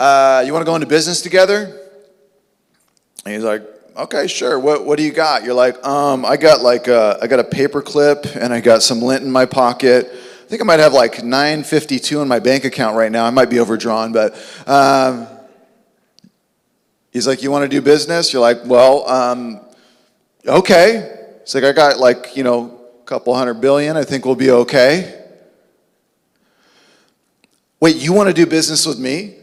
[0.00, 1.80] uh, you want to go into business together?
[3.24, 3.62] And he's like,
[3.96, 4.58] Okay, sure.
[4.58, 5.44] What, what do you got?
[5.44, 8.82] You're like, um, I got like a, I got a paper clip and I got
[8.82, 10.08] some lint in my pocket.
[10.12, 13.26] I think I might have like 952 in my bank account right now.
[13.26, 14.34] I might be overdrawn, but
[14.66, 15.28] um,
[17.12, 18.32] he's like, You want to do business?
[18.32, 19.60] You're like, Well, um,
[20.46, 21.18] okay.
[21.42, 23.96] It's like, I got like, you know, a couple hundred billion.
[23.96, 25.18] I think we'll be okay.
[27.80, 29.34] Wait, you want to do business with me?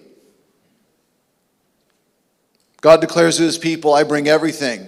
[2.81, 4.87] God declares to his people, I bring everything.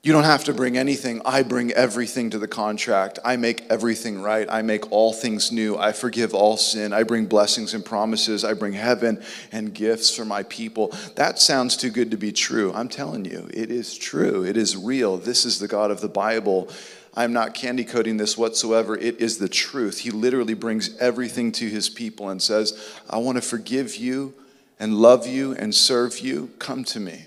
[0.00, 1.20] You don't have to bring anything.
[1.24, 3.18] I bring everything to the contract.
[3.24, 4.46] I make everything right.
[4.48, 5.76] I make all things new.
[5.76, 6.92] I forgive all sin.
[6.92, 8.44] I bring blessings and promises.
[8.44, 10.94] I bring heaven and gifts for my people.
[11.16, 12.72] That sounds too good to be true.
[12.74, 14.44] I'm telling you, it is true.
[14.44, 15.16] It is real.
[15.16, 16.70] This is the God of the Bible.
[17.16, 18.96] I'm not candy coating this whatsoever.
[18.96, 19.98] It is the truth.
[19.98, 24.32] He literally brings everything to his people and says, I want to forgive you
[24.78, 26.50] and love you and serve you.
[26.60, 27.24] Come to me.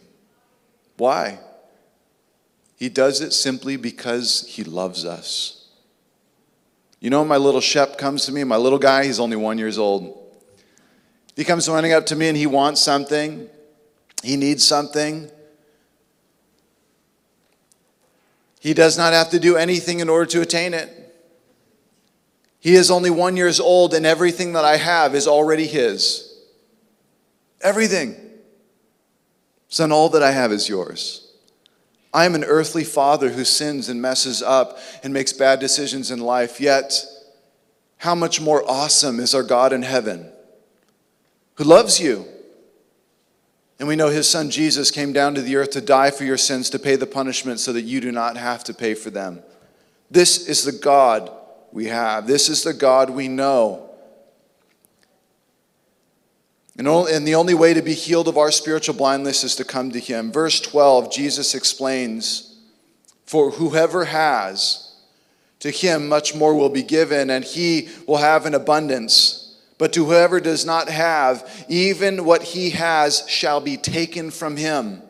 [0.96, 1.40] Why?
[2.82, 5.68] He does it simply because he loves us.
[7.00, 9.78] You know, my little Shep comes to me, my little guy, he's only one years
[9.78, 10.18] old.
[11.36, 13.48] He comes running up to me and he wants something,
[14.24, 15.30] he needs something.
[18.60, 20.90] He does not have to do anything in order to attain it.
[22.60, 26.36] He is only one years old, and everything that I have is already his.
[27.62, 28.16] Everything.
[29.68, 31.31] Son, all that I have is yours.
[32.14, 36.20] I am an earthly father who sins and messes up and makes bad decisions in
[36.20, 37.06] life, yet,
[37.98, 40.32] how much more awesome is our God in heaven
[41.56, 42.26] who loves you?
[43.78, 46.38] And we know his son Jesus came down to the earth to die for your
[46.38, 49.42] sins, to pay the punishment so that you do not have to pay for them.
[50.10, 51.32] This is the God
[51.72, 52.28] we have.
[52.28, 53.91] This is the God we know.
[56.78, 56.88] And
[57.28, 60.32] the only way to be healed of our spiritual blindness is to come to Him.
[60.32, 62.58] Verse 12, Jesus explains
[63.26, 64.92] For whoever has,
[65.62, 69.56] to him much more will be given, and he will have an abundance.
[69.78, 75.04] But to whoever does not have, even what he has shall be taken from him.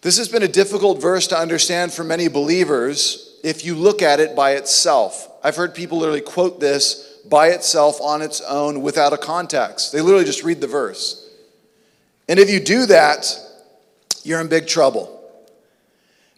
[0.00, 4.18] This has been a difficult verse to understand for many believers if you look at
[4.18, 5.28] it by itself.
[5.44, 9.92] I've heard people literally quote this by itself on its own without a context.
[9.92, 11.30] They literally just read the verse.
[12.28, 13.38] And if you do that,
[14.24, 15.20] you're in big trouble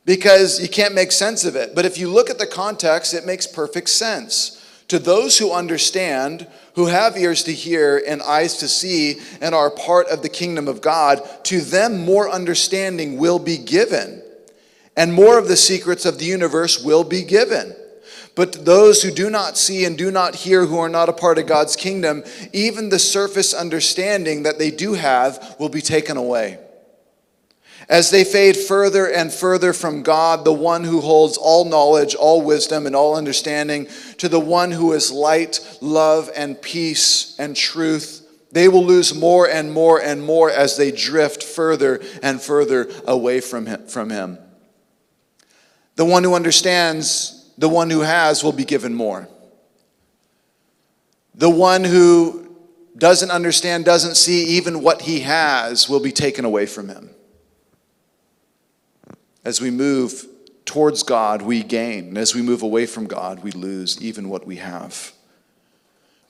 [0.05, 1.75] because you can't make sense of it.
[1.75, 4.61] But if you look at the context, it makes perfect sense.
[4.89, 9.71] To those who understand, who have ears to hear and eyes to see, and are
[9.71, 14.23] part of the kingdom of God, to them more understanding will be given,
[14.97, 17.75] and more of the secrets of the universe will be given.
[18.35, 21.39] But those who do not see and do not hear, who are not a part
[21.39, 26.59] of God's kingdom, even the surface understanding that they do have will be taken away.
[27.89, 32.41] As they fade further and further from God, the one who holds all knowledge, all
[32.41, 38.27] wisdom, and all understanding, to the one who is light, love, and peace and truth,
[38.53, 43.41] they will lose more and more and more as they drift further and further away
[43.41, 43.87] from him.
[43.87, 44.39] From him.
[45.97, 49.29] The one who understands the one who has will be given more.
[51.35, 52.57] The one who
[52.97, 57.11] doesn't understand, doesn't see even what he has, will be taken away from him.
[59.45, 60.27] As we move
[60.65, 62.09] towards God, we gain.
[62.09, 65.13] And as we move away from God, we lose even what we have.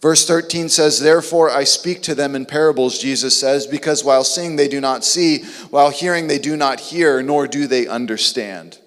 [0.00, 4.56] Verse 13 says, Therefore I speak to them in parables, Jesus says, because while seeing
[4.56, 8.78] they do not see, while hearing they do not hear, nor do they understand.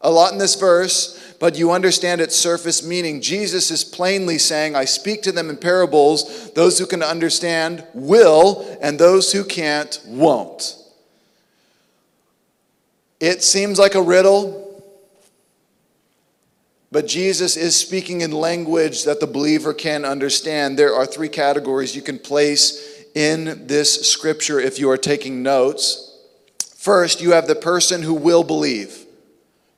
[0.00, 3.20] A lot in this verse but you understand its surface meaning.
[3.20, 6.50] Jesus is plainly saying, I speak to them in parables.
[6.52, 10.76] Those who can understand will, and those who can't won't.
[13.20, 14.62] It seems like a riddle,
[16.92, 20.78] but Jesus is speaking in language that the believer can understand.
[20.78, 26.18] There are three categories you can place in this scripture if you are taking notes.
[26.76, 29.05] First, you have the person who will believe.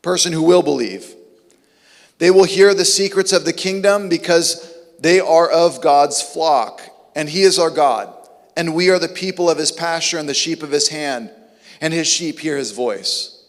[0.02, 1.14] Person who will believe.
[2.18, 6.82] They will hear the secrets of the kingdom because they are of God's flock,
[7.14, 8.14] and He is our God.
[8.58, 11.30] and we are the people of his pasture and the sheep of his hand,
[11.80, 13.40] and his sheep hear his voice.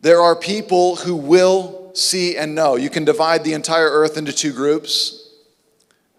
[0.00, 2.74] There are people who will see and know.
[2.74, 5.20] You can divide the entire earth into two groups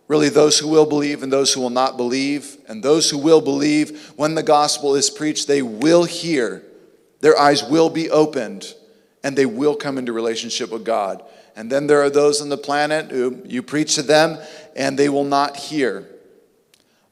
[0.07, 2.57] really, those who will believe and those who will not believe.
[2.67, 6.63] And those who will believe, when the gospel is preached, they will hear,
[7.23, 8.75] their eyes will be opened,
[9.23, 11.23] and they will come into relationship with God.
[11.55, 14.37] And then there are those on the planet who you preach to them
[14.75, 16.05] and they will not hear.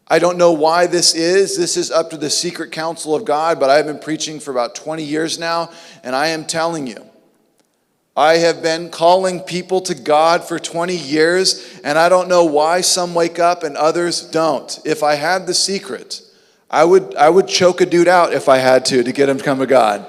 [0.09, 1.57] I don't know why this is.
[1.57, 4.75] This is up to the secret counsel of God, but I've been preaching for about
[4.75, 5.71] 20 years now,
[6.03, 7.05] and I am telling you,
[8.17, 12.81] I have been calling people to God for 20 years, and I don't know why
[12.81, 14.77] some wake up and others don't.
[14.83, 16.21] If I had the secret,
[16.71, 19.37] I would, I would choke a dude out if I had to to get him
[19.37, 20.05] to come to God.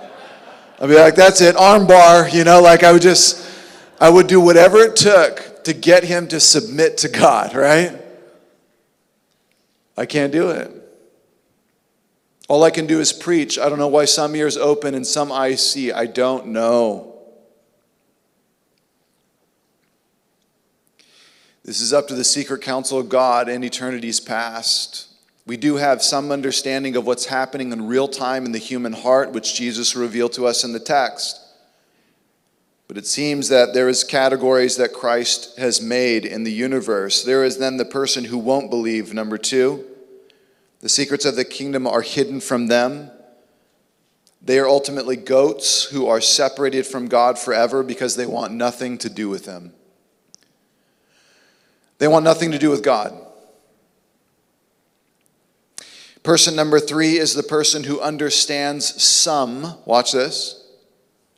[0.81, 3.45] I'd be like, that's it, armbar, you know, like I would just,
[4.01, 8.01] I would do whatever it took to get him to submit to God, right?
[9.97, 10.71] I can't do it.
[12.49, 13.59] All I can do is preach.
[13.59, 15.91] I don't know why some ears open and some eyes see.
[15.91, 17.15] I don't know.
[21.65, 25.12] This is up to the secret counsel of God in eternity's past.
[25.45, 29.33] We do have some understanding of what's happening in real time in the human heart,
[29.33, 31.41] which Jesus revealed to us in the text.
[32.87, 37.25] But it seems that there is categories that Christ has made in the universe.
[37.25, 39.85] There is then the person who won't believe, number two.
[40.81, 43.11] The secrets of the kingdom are hidden from them.
[44.43, 49.09] They are ultimately goats who are separated from God forever because they want nothing to
[49.09, 49.73] do with Him.
[51.99, 53.15] They want nothing to do with God.
[56.23, 60.65] Person number three is the person who understands some, watch this,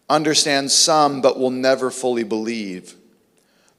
[0.08, 2.94] understands some but will never fully believe.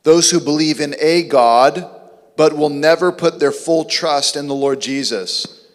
[0.03, 1.89] Those who believe in a God
[2.37, 5.67] but will never put their full trust in the Lord Jesus.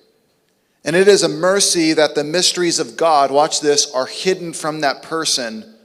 [0.85, 4.81] And it is a mercy that the mysteries of God, watch this, are hidden from
[4.81, 5.77] that person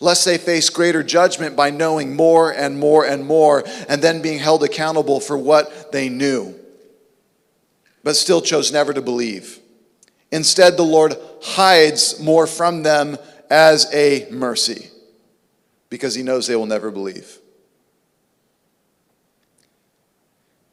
[0.00, 4.38] lest they face greater judgment by knowing more and more and more, and then being
[4.38, 6.58] held accountable for what they knew,
[8.02, 9.58] but still chose never to believe.
[10.32, 13.18] Instead, the Lord hides more from them
[13.50, 14.88] as a mercy
[15.88, 17.38] because he knows they will never believe.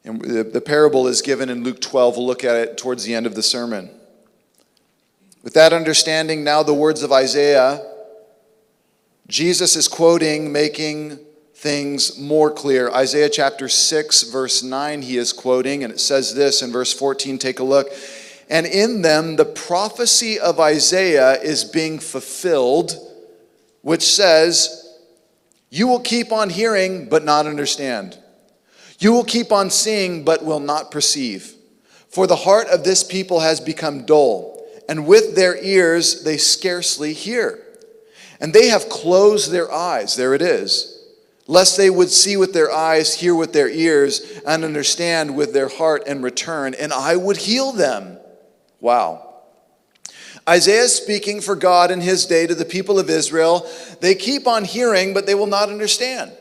[0.04, 2.16] And the, the parable is given in Luke 12.
[2.16, 3.90] We'll look at it towards the end of the sermon.
[5.42, 7.84] With that understanding, now the words of Isaiah
[9.28, 11.18] Jesus is quoting, making
[11.58, 12.88] things more clear.
[12.90, 17.36] Isaiah chapter 6, verse 9, he is quoting, and it says this in verse 14.
[17.36, 17.88] Take a look.
[18.48, 22.96] And in them, the prophecy of Isaiah is being fulfilled,
[23.82, 24.98] which says,
[25.68, 28.16] You will keep on hearing, but not understand.
[29.00, 31.54] You will keep on seeing, but will not perceive.
[32.08, 37.12] For the heart of this people has become dull, and with their ears they scarcely
[37.12, 37.64] hear
[38.40, 40.97] and they have closed their eyes, there it is,
[41.48, 45.68] lest they would see with their eyes, hear with their ears, and understand with their
[45.68, 48.18] heart and return, and I would heal them.
[48.80, 49.24] Wow.
[50.48, 53.68] Isaiah is speaking for God in his day to the people of Israel.
[54.00, 56.32] They keep on hearing, but they will not understand.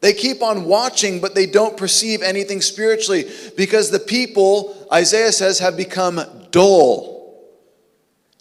[0.00, 3.24] They keep on watching, but they don't perceive anything spiritually
[3.56, 7.14] because the people, Isaiah says, have become dull.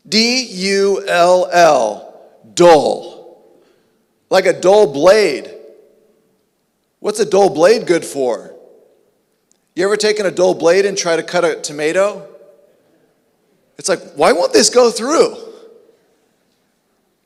[0.07, 2.21] D U L L
[2.53, 3.53] dull,
[4.29, 5.51] like a dull blade.
[7.05, 8.51] What's a dull blade good for?
[9.75, 12.27] You ever taken a dull blade and try to cut a tomato?
[13.77, 15.35] It's like, why won't this go through?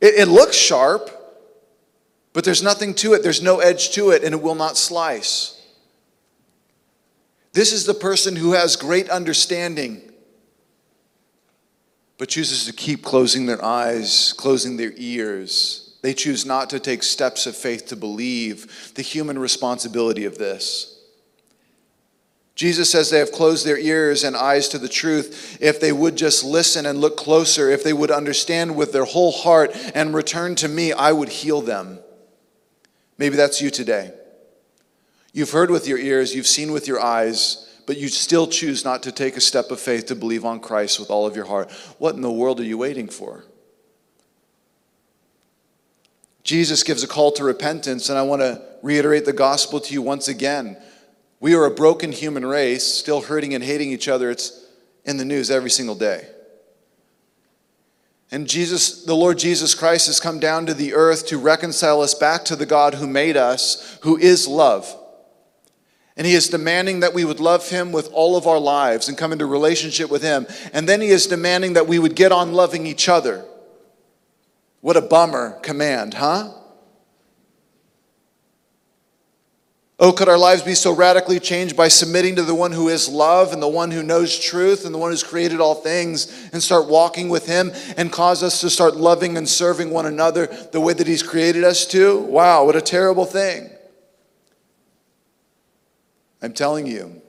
[0.02, 1.10] It, it looks sharp,
[2.34, 3.24] but there's nothing to it.
[3.24, 5.66] There's no edge to it, and it will not slice.
[7.54, 10.02] This is the person who has great understanding
[12.18, 15.89] but chooses to keep closing their eyes, closing their ears.
[16.02, 20.96] They choose not to take steps of faith to believe the human responsibility of this.
[22.56, 25.58] Jesus says they have closed their ears and eyes to the truth.
[25.62, 29.32] If they would just listen and look closer, if they would understand with their whole
[29.32, 32.00] heart and return to me, I would heal them.
[33.18, 34.12] Maybe that's you today.
[35.32, 39.04] You've heard with your ears, you've seen with your eyes, but you still choose not
[39.04, 41.72] to take a step of faith to believe on Christ with all of your heart,
[41.98, 43.46] what in the world are you waiting for?
[46.44, 50.02] Jesus gives a call to repentance, and I want to reiterate the gospel to you
[50.02, 50.78] once again.
[51.40, 54.30] We are a broken human race, still hurting and hating each other.
[54.30, 54.66] It's
[55.06, 56.28] in the news every single day.
[58.32, 62.14] And Jesus, the Lord Jesus Christ, has come down to the earth to reconcile us
[62.14, 64.96] back to the God who made us, who is love.
[66.16, 69.18] And he is demanding that we would love him with all of our lives and
[69.18, 70.46] come into relationship with him.
[70.74, 73.46] And then he is demanding that we would get on loving each other.
[74.82, 76.54] What a bummer command, huh?
[80.02, 83.10] Oh, could our lives be so radically changed by submitting to the one who is
[83.10, 86.64] love and the one who knows truth and the one who's created all things and
[86.64, 90.80] start walking with him and cause us to start loving and serving one another the
[90.80, 92.18] way that he's created us to?
[92.20, 93.70] Wow, what a terrible thing.
[96.42, 97.22] I'm telling you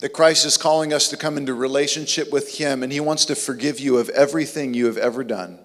[0.00, 3.34] that Christ is calling us to come into relationship with him and he wants to
[3.34, 5.58] forgive you of everything you have ever done.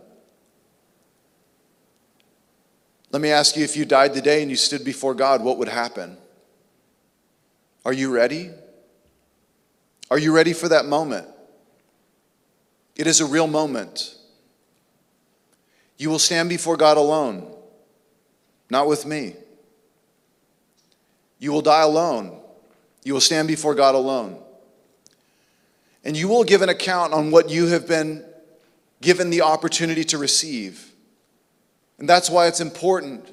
[3.11, 5.69] Let me ask you if you died today and you stood before God, what would
[5.69, 6.17] happen?
[7.85, 8.51] Are you ready?
[10.11, 11.27] Are you ready for that moment?
[12.97, 14.15] It is a real moment.
[15.97, 17.55] You will stand before God alone,
[18.69, 19.35] not with me.
[21.39, 22.41] You will die alone.
[23.05, 24.37] You will stand before God alone.
[26.03, 28.25] And you will give an account on what you have been
[28.99, 30.91] given the opportunity to receive.
[31.99, 33.31] And that's why it's important.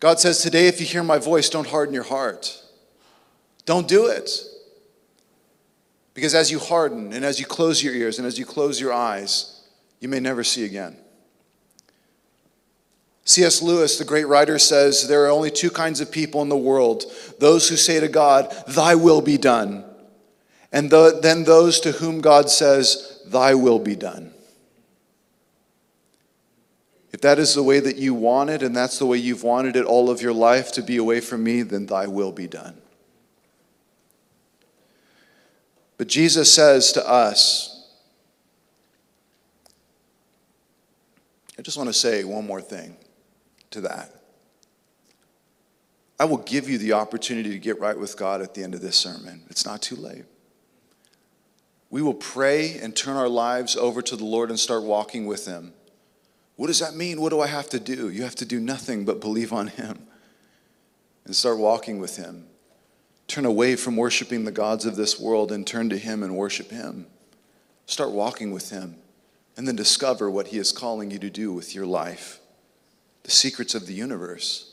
[0.00, 2.62] God says, Today, if you hear my voice, don't harden your heart.
[3.66, 4.30] Don't do it.
[6.14, 8.92] Because as you harden and as you close your ears and as you close your
[8.92, 9.60] eyes,
[10.00, 10.96] you may never see again.
[13.26, 13.60] C.S.
[13.60, 17.04] Lewis, the great writer, says there are only two kinds of people in the world
[17.40, 19.84] those who say to God, Thy will be done,
[20.72, 24.32] and the, then those to whom God says, Thy will be done.
[27.12, 29.74] If that is the way that you want it, and that's the way you've wanted
[29.74, 32.80] it all of your life to be away from me, then thy will be done.
[35.98, 37.72] But Jesus says to us,
[41.58, 42.96] I just want to say one more thing
[43.76, 44.10] to that.
[46.18, 48.80] I will give you the opportunity to get right with God at the end of
[48.80, 49.42] this sermon.
[49.50, 50.24] It's not too late.
[51.90, 55.46] We will pray and turn our lives over to the Lord and start walking with
[55.46, 55.74] Him.
[56.56, 57.20] What does that mean?
[57.20, 58.08] What do I have to do?
[58.08, 60.06] You have to do nothing but believe on Him
[61.26, 62.46] and start walking with Him.
[63.28, 66.70] Turn away from worshiping the gods of this world and turn to Him and worship
[66.70, 67.06] Him.
[67.84, 68.96] Start walking with Him
[69.56, 72.40] and then discover what He is calling you to do with your life,
[73.26, 74.72] the secrets of the universe.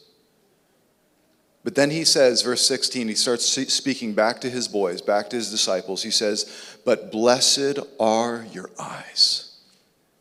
[1.64, 5.38] But then he says, verse 16, he starts speaking back to his boys, back to
[5.38, 6.04] his disciples.
[6.04, 9.58] He says, But blessed are your eyes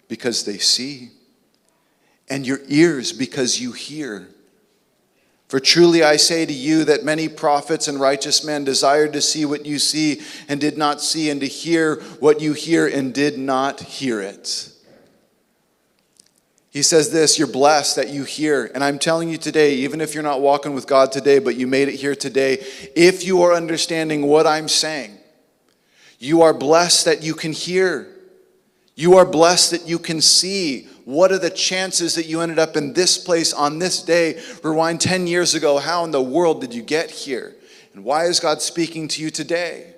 [0.08, 1.10] because they see
[2.30, 4.28] and your ears because you hear.
[5.48, 9.44] For truly I say to you that many prophets and righteous men desired to see
[9.44, 13.36] what you see and did not see, and to hear what you hear and did
[13.36, 14.71] not hear it.
[16.72, 18.70] He says this You're blessed that you hear.
[18.74, 21.66] And I'm telling you today, even if you're not walking with God today, but you
[21.66, 22.64] made it here today,
[22.96, 25.18] if you are understanding what I'm saying,
[26.18, 28.08] you are blessed that you can hear.
[28.94, 32.76] You are blessed that you can see what are the chances that you ended up
[32.76, 34.40] in this place on this day?
[34.62, 35.78] Rewind 10 years ago.
[35.78, 37.56] How in the world did you get here?
[37.92, 39.91] And why is God speaking to you today?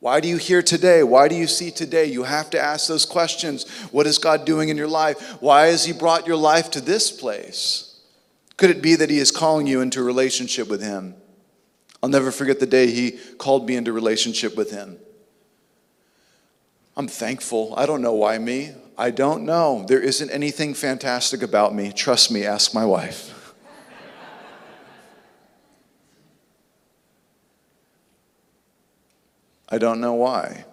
[0.00, 1.02] Why do you hear today?
[1.02, 2.04] Why do you see today?
[2.04, 3.68] You have to ask those questions.
[3.90, 5.20] What is God doing in your life?
[5.40, 8.00] Why has He brought your life to this place?
[8.56, 11.14] Could it be that He is calling you into a relationship with Him?
[12.00, 14.98] I'll never forget the day He called me into relationship with Him.
[16.96, 17.74] I'm thankful.
[17.76, 18.74] I don't know why me.
[18.96, 19.84] I don't know.
[19.86, 21.92] There isn't anything fantastic about me.
[21.92, 23.34] Trust me, ask my wife.
[29.68, 30.64] I don't know why,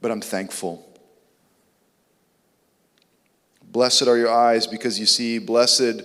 [0.00, 0.88] but I'm thankful.
[3.62, 6.02] Blessed are your eyes because you see, blessed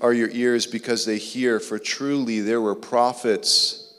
[0.00, 3.94] are your ears because they hear, for truly there were prophets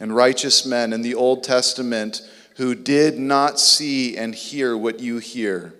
[0.00, 2.22] and righteous men in the Old Testament
[2.56, 5.74] who did not see and hear what you hear.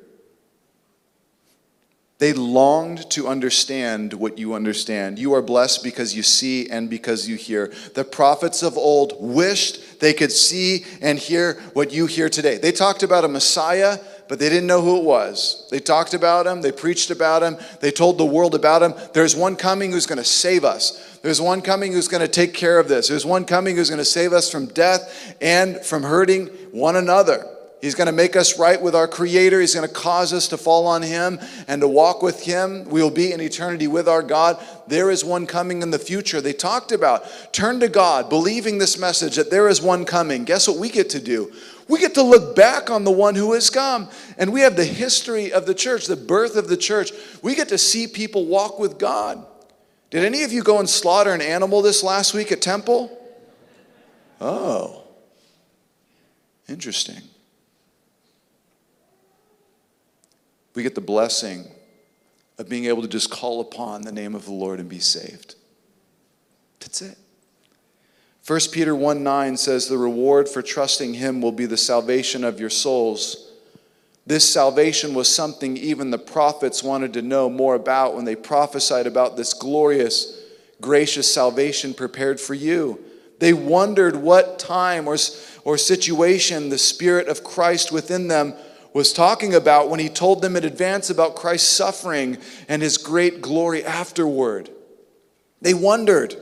[2.19, 5.19] They longed to understand what you understand.
[5.19, 7.71] You are blessed because you see and because you hear.
[7.93, 12.57] The prophets of old wished they could see and hear what you hear today.
[12.57, 13.99] They talked about a Messiah,
[14.29, 15.69] but they didn't know who it was.
[15.71, 18.95] They talked about him, they preached about him, they told the world about him.
[19.13, 21.19] There's one coming who's going to save us.
[21.23, 23.09] There's one coming who's going to take care of this.
[23.09, 27.47] There's one coming who's going to save us from death and from hurting one another.
[27.83, 29.61] He's going to make us right with our Creator.
[29.61, 32.85] He's going to cause us to fall on Him and to walk with Him.
[32.87, 34.65] We will be in eternity with our God.
[34.87, 36.41] There is one coming in the future.
[36.41, 40.45] They talked about turn to God, believing this message that there is one coming.
[40.45, 41.53] Guess what we get to do?
[41.87, 44.09] We get to look back on the one who has come.
[44.39, 47.13] And we have the history of the church, the birth of the church.
[47.43, 49.47] We get to see people walk with God.
[50.11, 53.13] Did any of you go and slaughter an animal this last week at temple?
[54.41, 55.05] Oh,
[56.69, 57.23] interesting.
[60.77, 61.65] We get the blessing
[62.59, 65.55] of being able to just call upon the name of the Lord and be saved.
[66.81, 67.17] That's it.
[68.47, 72.61] 1 Peter 1 9 says, The reward for trusting him will be the salvation of
[72.61, 73.53] your souls.
[74.27, 79.07] This salvation was something even the prophets wanted to know more about when they prophesied
[79.07, 80.43] about this glorious,
[80.81, 83.01] gracious salvation prepared for you.
[83.39, 85.17] They wondered what time or,
[85.65, 88.55] or situation the Spirit of Christ within them
[88.97, 93.43] was talking about when he told them in advance about Christ's suffering and his great
[93.43, 94.71] glory afterward.
[95.61, 96.35] They wondered.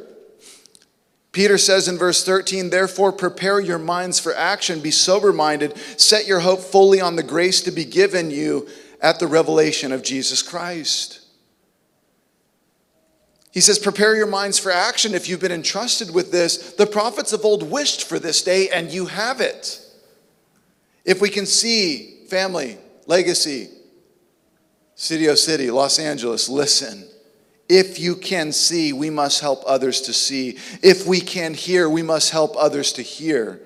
[1.32, 6.28] Peter says in verse 13, Therefore, prepare your minds for action, be sober minded, set
[6.28, 8.68] your hope fully on the grace to be given you
[9.00, 11.22] at the revelation of Jesus Christ.
[13.50, 16.74] He says, Prepare your minds for action if you've been entrusted with this.
[16.74, 19.80] The prophets of old wished for this day, and you have it.
[21.04, 23.68] If we can see family, legacy,
[24.94, 27.08] City O City, Los Angeles, listen.
[27.68, 30.58] If you can see, we must help others to see.
[30.82, 33.60] If we can hear, we must help others to hear.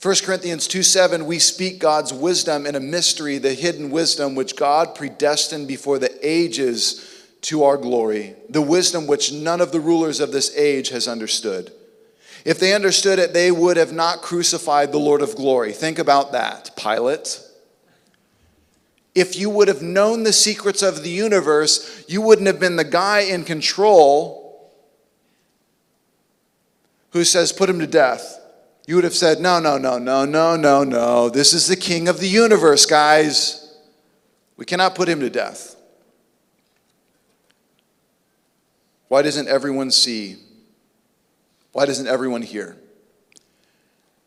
[0.00, 4.56] 1 Corinthians 2 7, we speak God's wisdom in a mystery, the hidden wisdom which
[4.56, 10.20] God predestined before the ages to our glory, the wisdom which none of the rulers
[10.20, 11.72] of this age has understood.
[12.48, 15.70] If they understood it, they would have not crucified the Lord of glory.
[15.70, 17.42] Think about that, Pilate.
[19.14, 22.84] If you would have known the secrets of the universe, you wouldn't have been the
[22.84, 24.72] guy in control
[27.10, 28.40] who says, put him to death.
[28.86, 31.28] You would have said, no, no, no, no, no, no, no.
[31.28, 33.76] This is the king of the universe, guys.
[34.56, 35.76] We cannot put him to death.
[39.08, 40.47] Why doesn't everyone see
[41.72, 42.76] why doesn't everyone hear?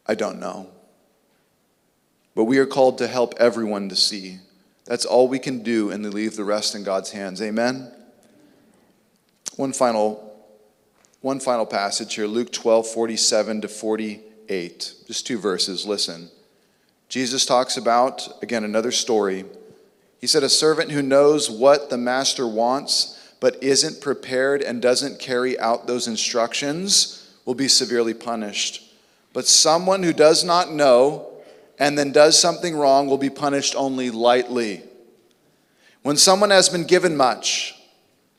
[0.06, 0.70] I don't know.
[2.36, 4.40] But we are called to help everyone to see.
[4.86, 7.42] That's all we can do and leave the rest in God's hands.
[7.42, 7.92] Amen.
[9.56, 10.28] One final
[11.22, 14.94] one final passage here, Luke 12, 47 to 48.
[15.06, 15.86] Just two verses.
[15.86, 16.30] Listen.
[17.10, 19.46] Jesus talks about, again, another story.
[20.20, 25.20] He said, A servant who knows what the master wants, but isn't prepared and doesn't
[25.20, 27.21] carry out those instructions
[27.52, 28.82] will be severely punished.
[29.34, 31.34] But someone who does not know
[31.78, 34.84] and then does something wrong will be punished only lightly.
[36.02, 37.76] When someone has been given much,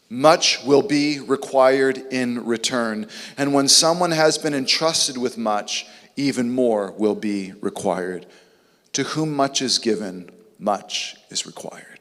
[0.09, 3.07] much will be required in return.
[3.37, 5.85] And when someone has been entrusted with much,
[6.17, 8.25] even more will be required.
[8.95, 11.92] To whom much is given, much is required.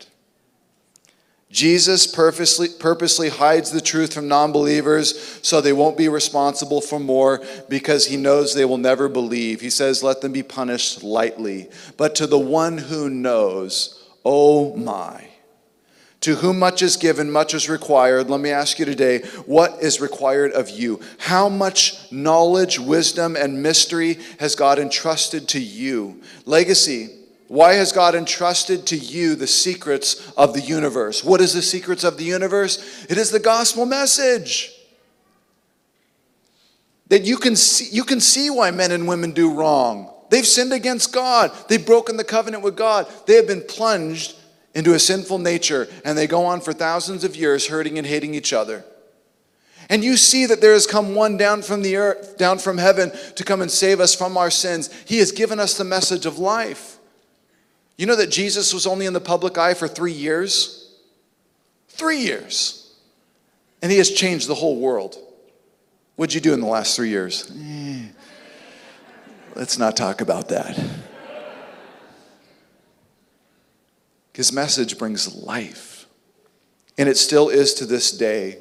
[1.51, 6.99] Jesus purposely, purposely hides the truth from non believers so they won't be responsible for
[6.99, 9.59] more because he knows they will never believe.
[9.59, 11.69] He says, Let them be punished lightly.
[11.97, 15.27] But to the one who knows, oh my.
[16.21, 18.29] To whom much is given, much is required.
[18.29, 21.01] Let me ask you today what is required of you?
[21.17, 26.21] How much knowledge, wisdom, and mystery has God entrusted to you?
[26.45, 27.20] Legacy
[27.51, 31.21] why has God entrusted to you the secrets of the universe?
[31.21, 33.05] What is the secrets of the universe?
[33.09, 34.71] It is the gospel message.
[37.09, 40.13] That you can see, you can see why men and women do wrong.
[40.29, 41.51] They've sinned against God.
[41.67, 43.05] They've broken the covenant with God.
[43.25, 44.37] They have been plunged
[44.73, 48.33] into a sinful nature and they go on for thousands of years hurting and hating
[48.33, 48.85] each other.
[49.89, 53.11] And you see that there has come one down from the earth, down from heaven
[53.35, 54.89] to come and save us from our sins.
[55.03, 56.99] He has given us the message of life.
[58.01, 60.91] You know that Jesus was only in the public eye for three years?
[61.87, 62.95] Three years.
[63.83, 65.17] And he has changed the whole world.
[66.15, 67.51] What'd you do in the last three years?
[67.55, 68.07] Eh,
[69.53, 70.83] let's not talk about that.
[74.33, 76.07] His message brings life,
[76.97, 78.57] and it still is to this day.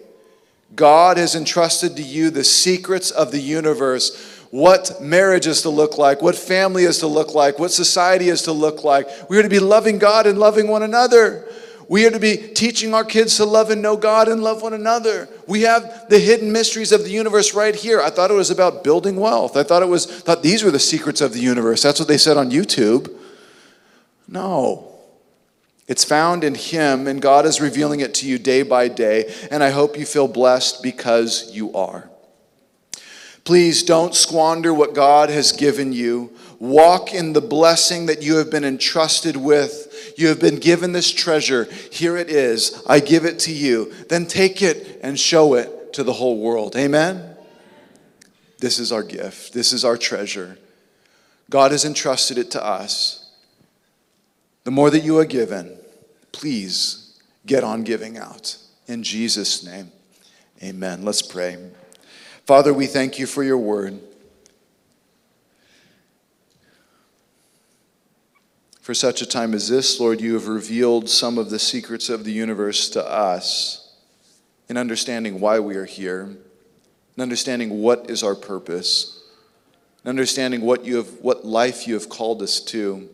[0.76, 5.96] God has entrusted to you the secrets of the universe what marriage is to look
[5.96, 9.08] like, what family is to look like, what society is to look like.
[9.30, 11.48] We are to be loving God and loving one another.
[11.88, 14.74] We are to be teaching our kids to love and know God and love one
[14.74, 15.28] another.
[15.46, 18.00] We have the hidden mysteries of the universe right here.
[18.00, 19.56] I thought it was about building wealth.
[19.56, 21.82] I thought it was thought these were the secrets of the universe.
[21.82, 23.12] That's what they said on YouTube.
[24.28, 24.88] No.
[25.88, 29.62] It's found in him and God is revealing it to you day by day, and
[29.62, 32.08] I hope you feel blessed because you are.
[33.44, 36.32] Please don't squander what God has given you.
[36.58, 40.14] Walk in the blessing that you have been entrusted with.
[40.16, 41.64] You have been given this treasure.
[41.90, 42.82] Here it is.
[42.86, 43.92] I give it to you.
[44.08, 46.76] Then take it and show it to the whole world.
[46.76, 47.36] Amen?
[48.58, 50.58] This is our gift, this is our treasure.
[51.48, 53.32] God has entrusted it to us.
[54.64, 55.78] The more that you are given,
[56.30, 58.56] please get on giving out.
[58.86, 59.90] In Jesus' name,
[60.62, 61.04] amen.
[61.04, 61.56] Let's pray.
[62.50, 64.00] Father, we thank you for your word.
[68.80, 72.24] For such a time as this, Lord, you have revealed some of the secrets of
[72.24, 73.94] the universe to us
[74.68, 76.22] in understanding why we are here,
[77.16, 79.22] in understanding what is our purpose,
[80.04, 83.08] in understanding what, you have, what life you have called us to.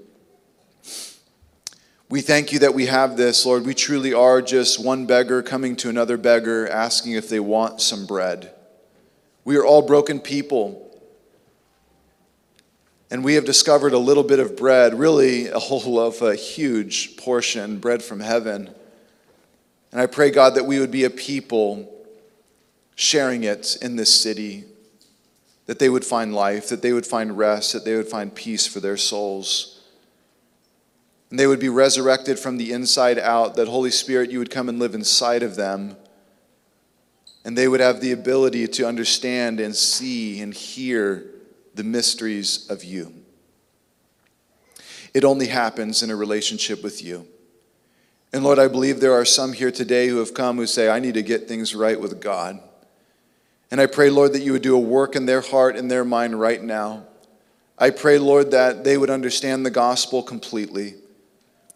[2.08, 3.66] We thank you that we have this, Lord.
[3.66, 8.06] We truly are just one beggar coming to another beggar asking if they want some
[8.06, 8.55] bread.
[9.46, 10.82] We are all broken people.
[13.12, 17.16] And we have discovered a little bit of bread, really a whole of a huge
[17.16, 18.74] portion, bread from heaven.
[19.92, 21.92] And I pray, God, that we would be a people
[22.96, 24.64] sharing it in this city,
[25.66, 28.66] that they would find life, that they would find rest, that they would find peace
[28.66, 29.80] for their souls.
[31.30, 34.68] And they would be resurrected from the inside out, that Holy Spirit, you would come
[34.68, 35.96] and live inside of them.
[37.46, 41.26] And they would have the ability to understand and see and hear
[41.76, 43.14] the mysteries of you.
[45.14, 47.24] It only happens in a relationship with you.
[48.32, 50.98] And Lord, I believe there are some here today who have come who say, I
[50.98, 52.58] need to get things right with God.
[53.70, 56.04] And I pray, Lord, that you would do a work in their heart and their
[56.04, 57.04] mind right now.
[57.78, 60.94] I pray, Lord, that they would understand the gospel completely.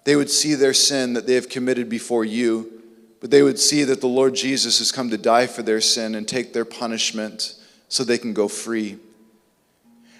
[0.03, 2.80] They would see their sin that they have committed before you,
[3.21, 6.15] but they would see that the Lord Jesus has come to die for their sin
[6.15, 7.55] and take their punishment
[7.89, 8.99] so they can go free.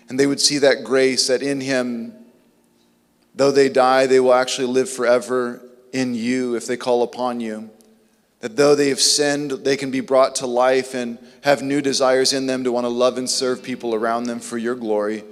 [0.09, 2.13] And they would see that grace that in Him,
[3.35, 7.71] though they die, they will actually live forever in you if they call upon you.
[8.41, 12.33] That though they have sinned, they can be brought to life and have new desires
[12.33, 15.25] in them to want to love and serve people around them for your glory.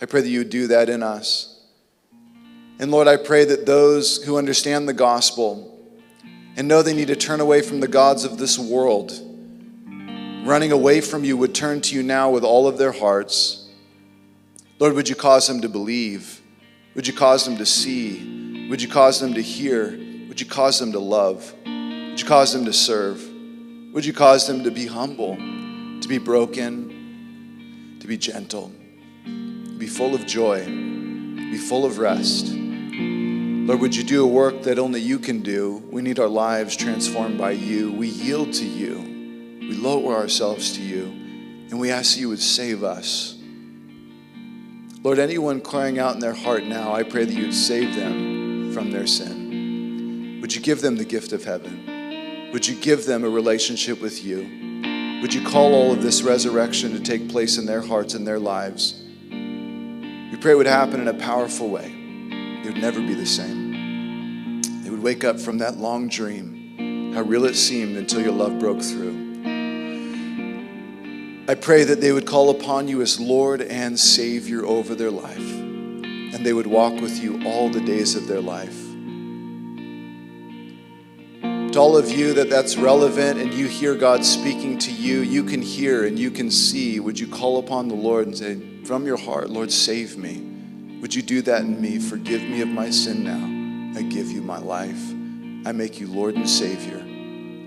[0.00, 1.60] I pray that you do that in us.
[2.78, 5.71] And Lord, I pray that those who understand the gospel
[6.56, 9.12] and know they need to turn away from the gods of this world,
[10.44, 13.62] running away from you, would turn to you now with all of their hearts
[14.82, 16.40] Lord, would you cause them to believe?
[16.96, 18.66] Would you cause them to see?
[18.68, 19.90] Would you cause them to hear?
[20.26, 21.54] Would you cause them to love?
[21.64, 23.22] Would you cause them to serve?
[23.92, 28.72] Would you cause them to be humble, to be broken, to be gentle,
[29.24, 32.61] to be full of joy, be full of rest?
[33.64, 35.76] Lord, would you do a work that only you can do?
[35.88, 37.92] We need our lives transformed by you.
[37.92, 38.98] We yield to you.
[39.60, 41.04] We lower ourselves to you.
[41.70, 43.38] And we ask that you would save us.
[45.04, 48.90] Lord, anyone crying out in their heart now, I pray that you'd save them from
[48.90, 50.40] their sin.
[50.40, 52.50] Would you give them the gift of heaven?
[52.52, 55.20] Would you give them a relationship with you?
[55.22, 58.40] Would you call all of this resurrection to take place in their hearts and their
[58.40, 59.00] lives?
[59.30, 62.01] We pray it would happen in a powerful way.
[62.62, 64.62] They would never be the same.
[64.84, 68.60] They would wake up from that long dream, how real it seemed until your love
[68.60, 69.32] broke through.
[71.48, 75.36] I pray that they would call upon you as Lord and Savior over their life,
[75.36, 78.78] and they would walk with you all the days of their life.
[81.72, 85.42] To all of you that that's relevant and you hear God speaking to you, you
[85.42, 87.00] can hear and you can see.
[87.00, 90.51] Would you call upon the Lord and say, from your heart, Lord, save me?
[91.02, 91.98] Would you do that in me?
[91.98, 93.98] Forgive me of my sin now.
[93.98, 95.10] I give you my life.
[95.66, 97.04] I make you Lord and Savior.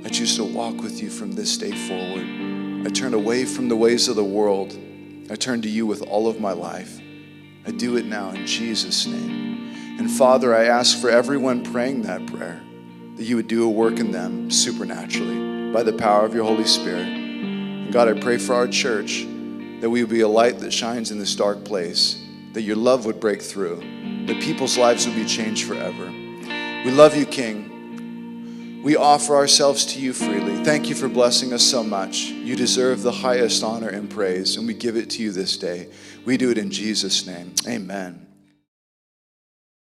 [0.05, 2.88] I choose to walk with you from this day forward.
[2.88, 4.79] I turn away from the ways of the world.
[5.29, 7.01] I turn to you with all of my life.
[7.67, 9.73] I do it now in Jesus' name.
[9.99, 12.61] And Father, I ask for everyone praying that prayer
[13.17, 16.63] that you would do a work in them supernaturally by the power of your Holy
[16.63, 17.07] Spirit.
[17.07, 19.25] And God, I pray for our church
[19.81, 22.21] that we would be a light that shines in this dark place,
[22.55, 23.75] that your love would break through,
[24.25, 26.09] that people's lives would be changed forever.
[26.09, 28.81] We love you, King.
[28.81, 30.63] We offer ourselves to you freely.
[30.63, 32.21] Thank you for blessing us so much.
[32.21, 35.89] You deserve the highest honor and praise, and we give it to you this day.
[36.23, 37.53] We do it in Jesus' name.
[37.67, 38.24] Amen.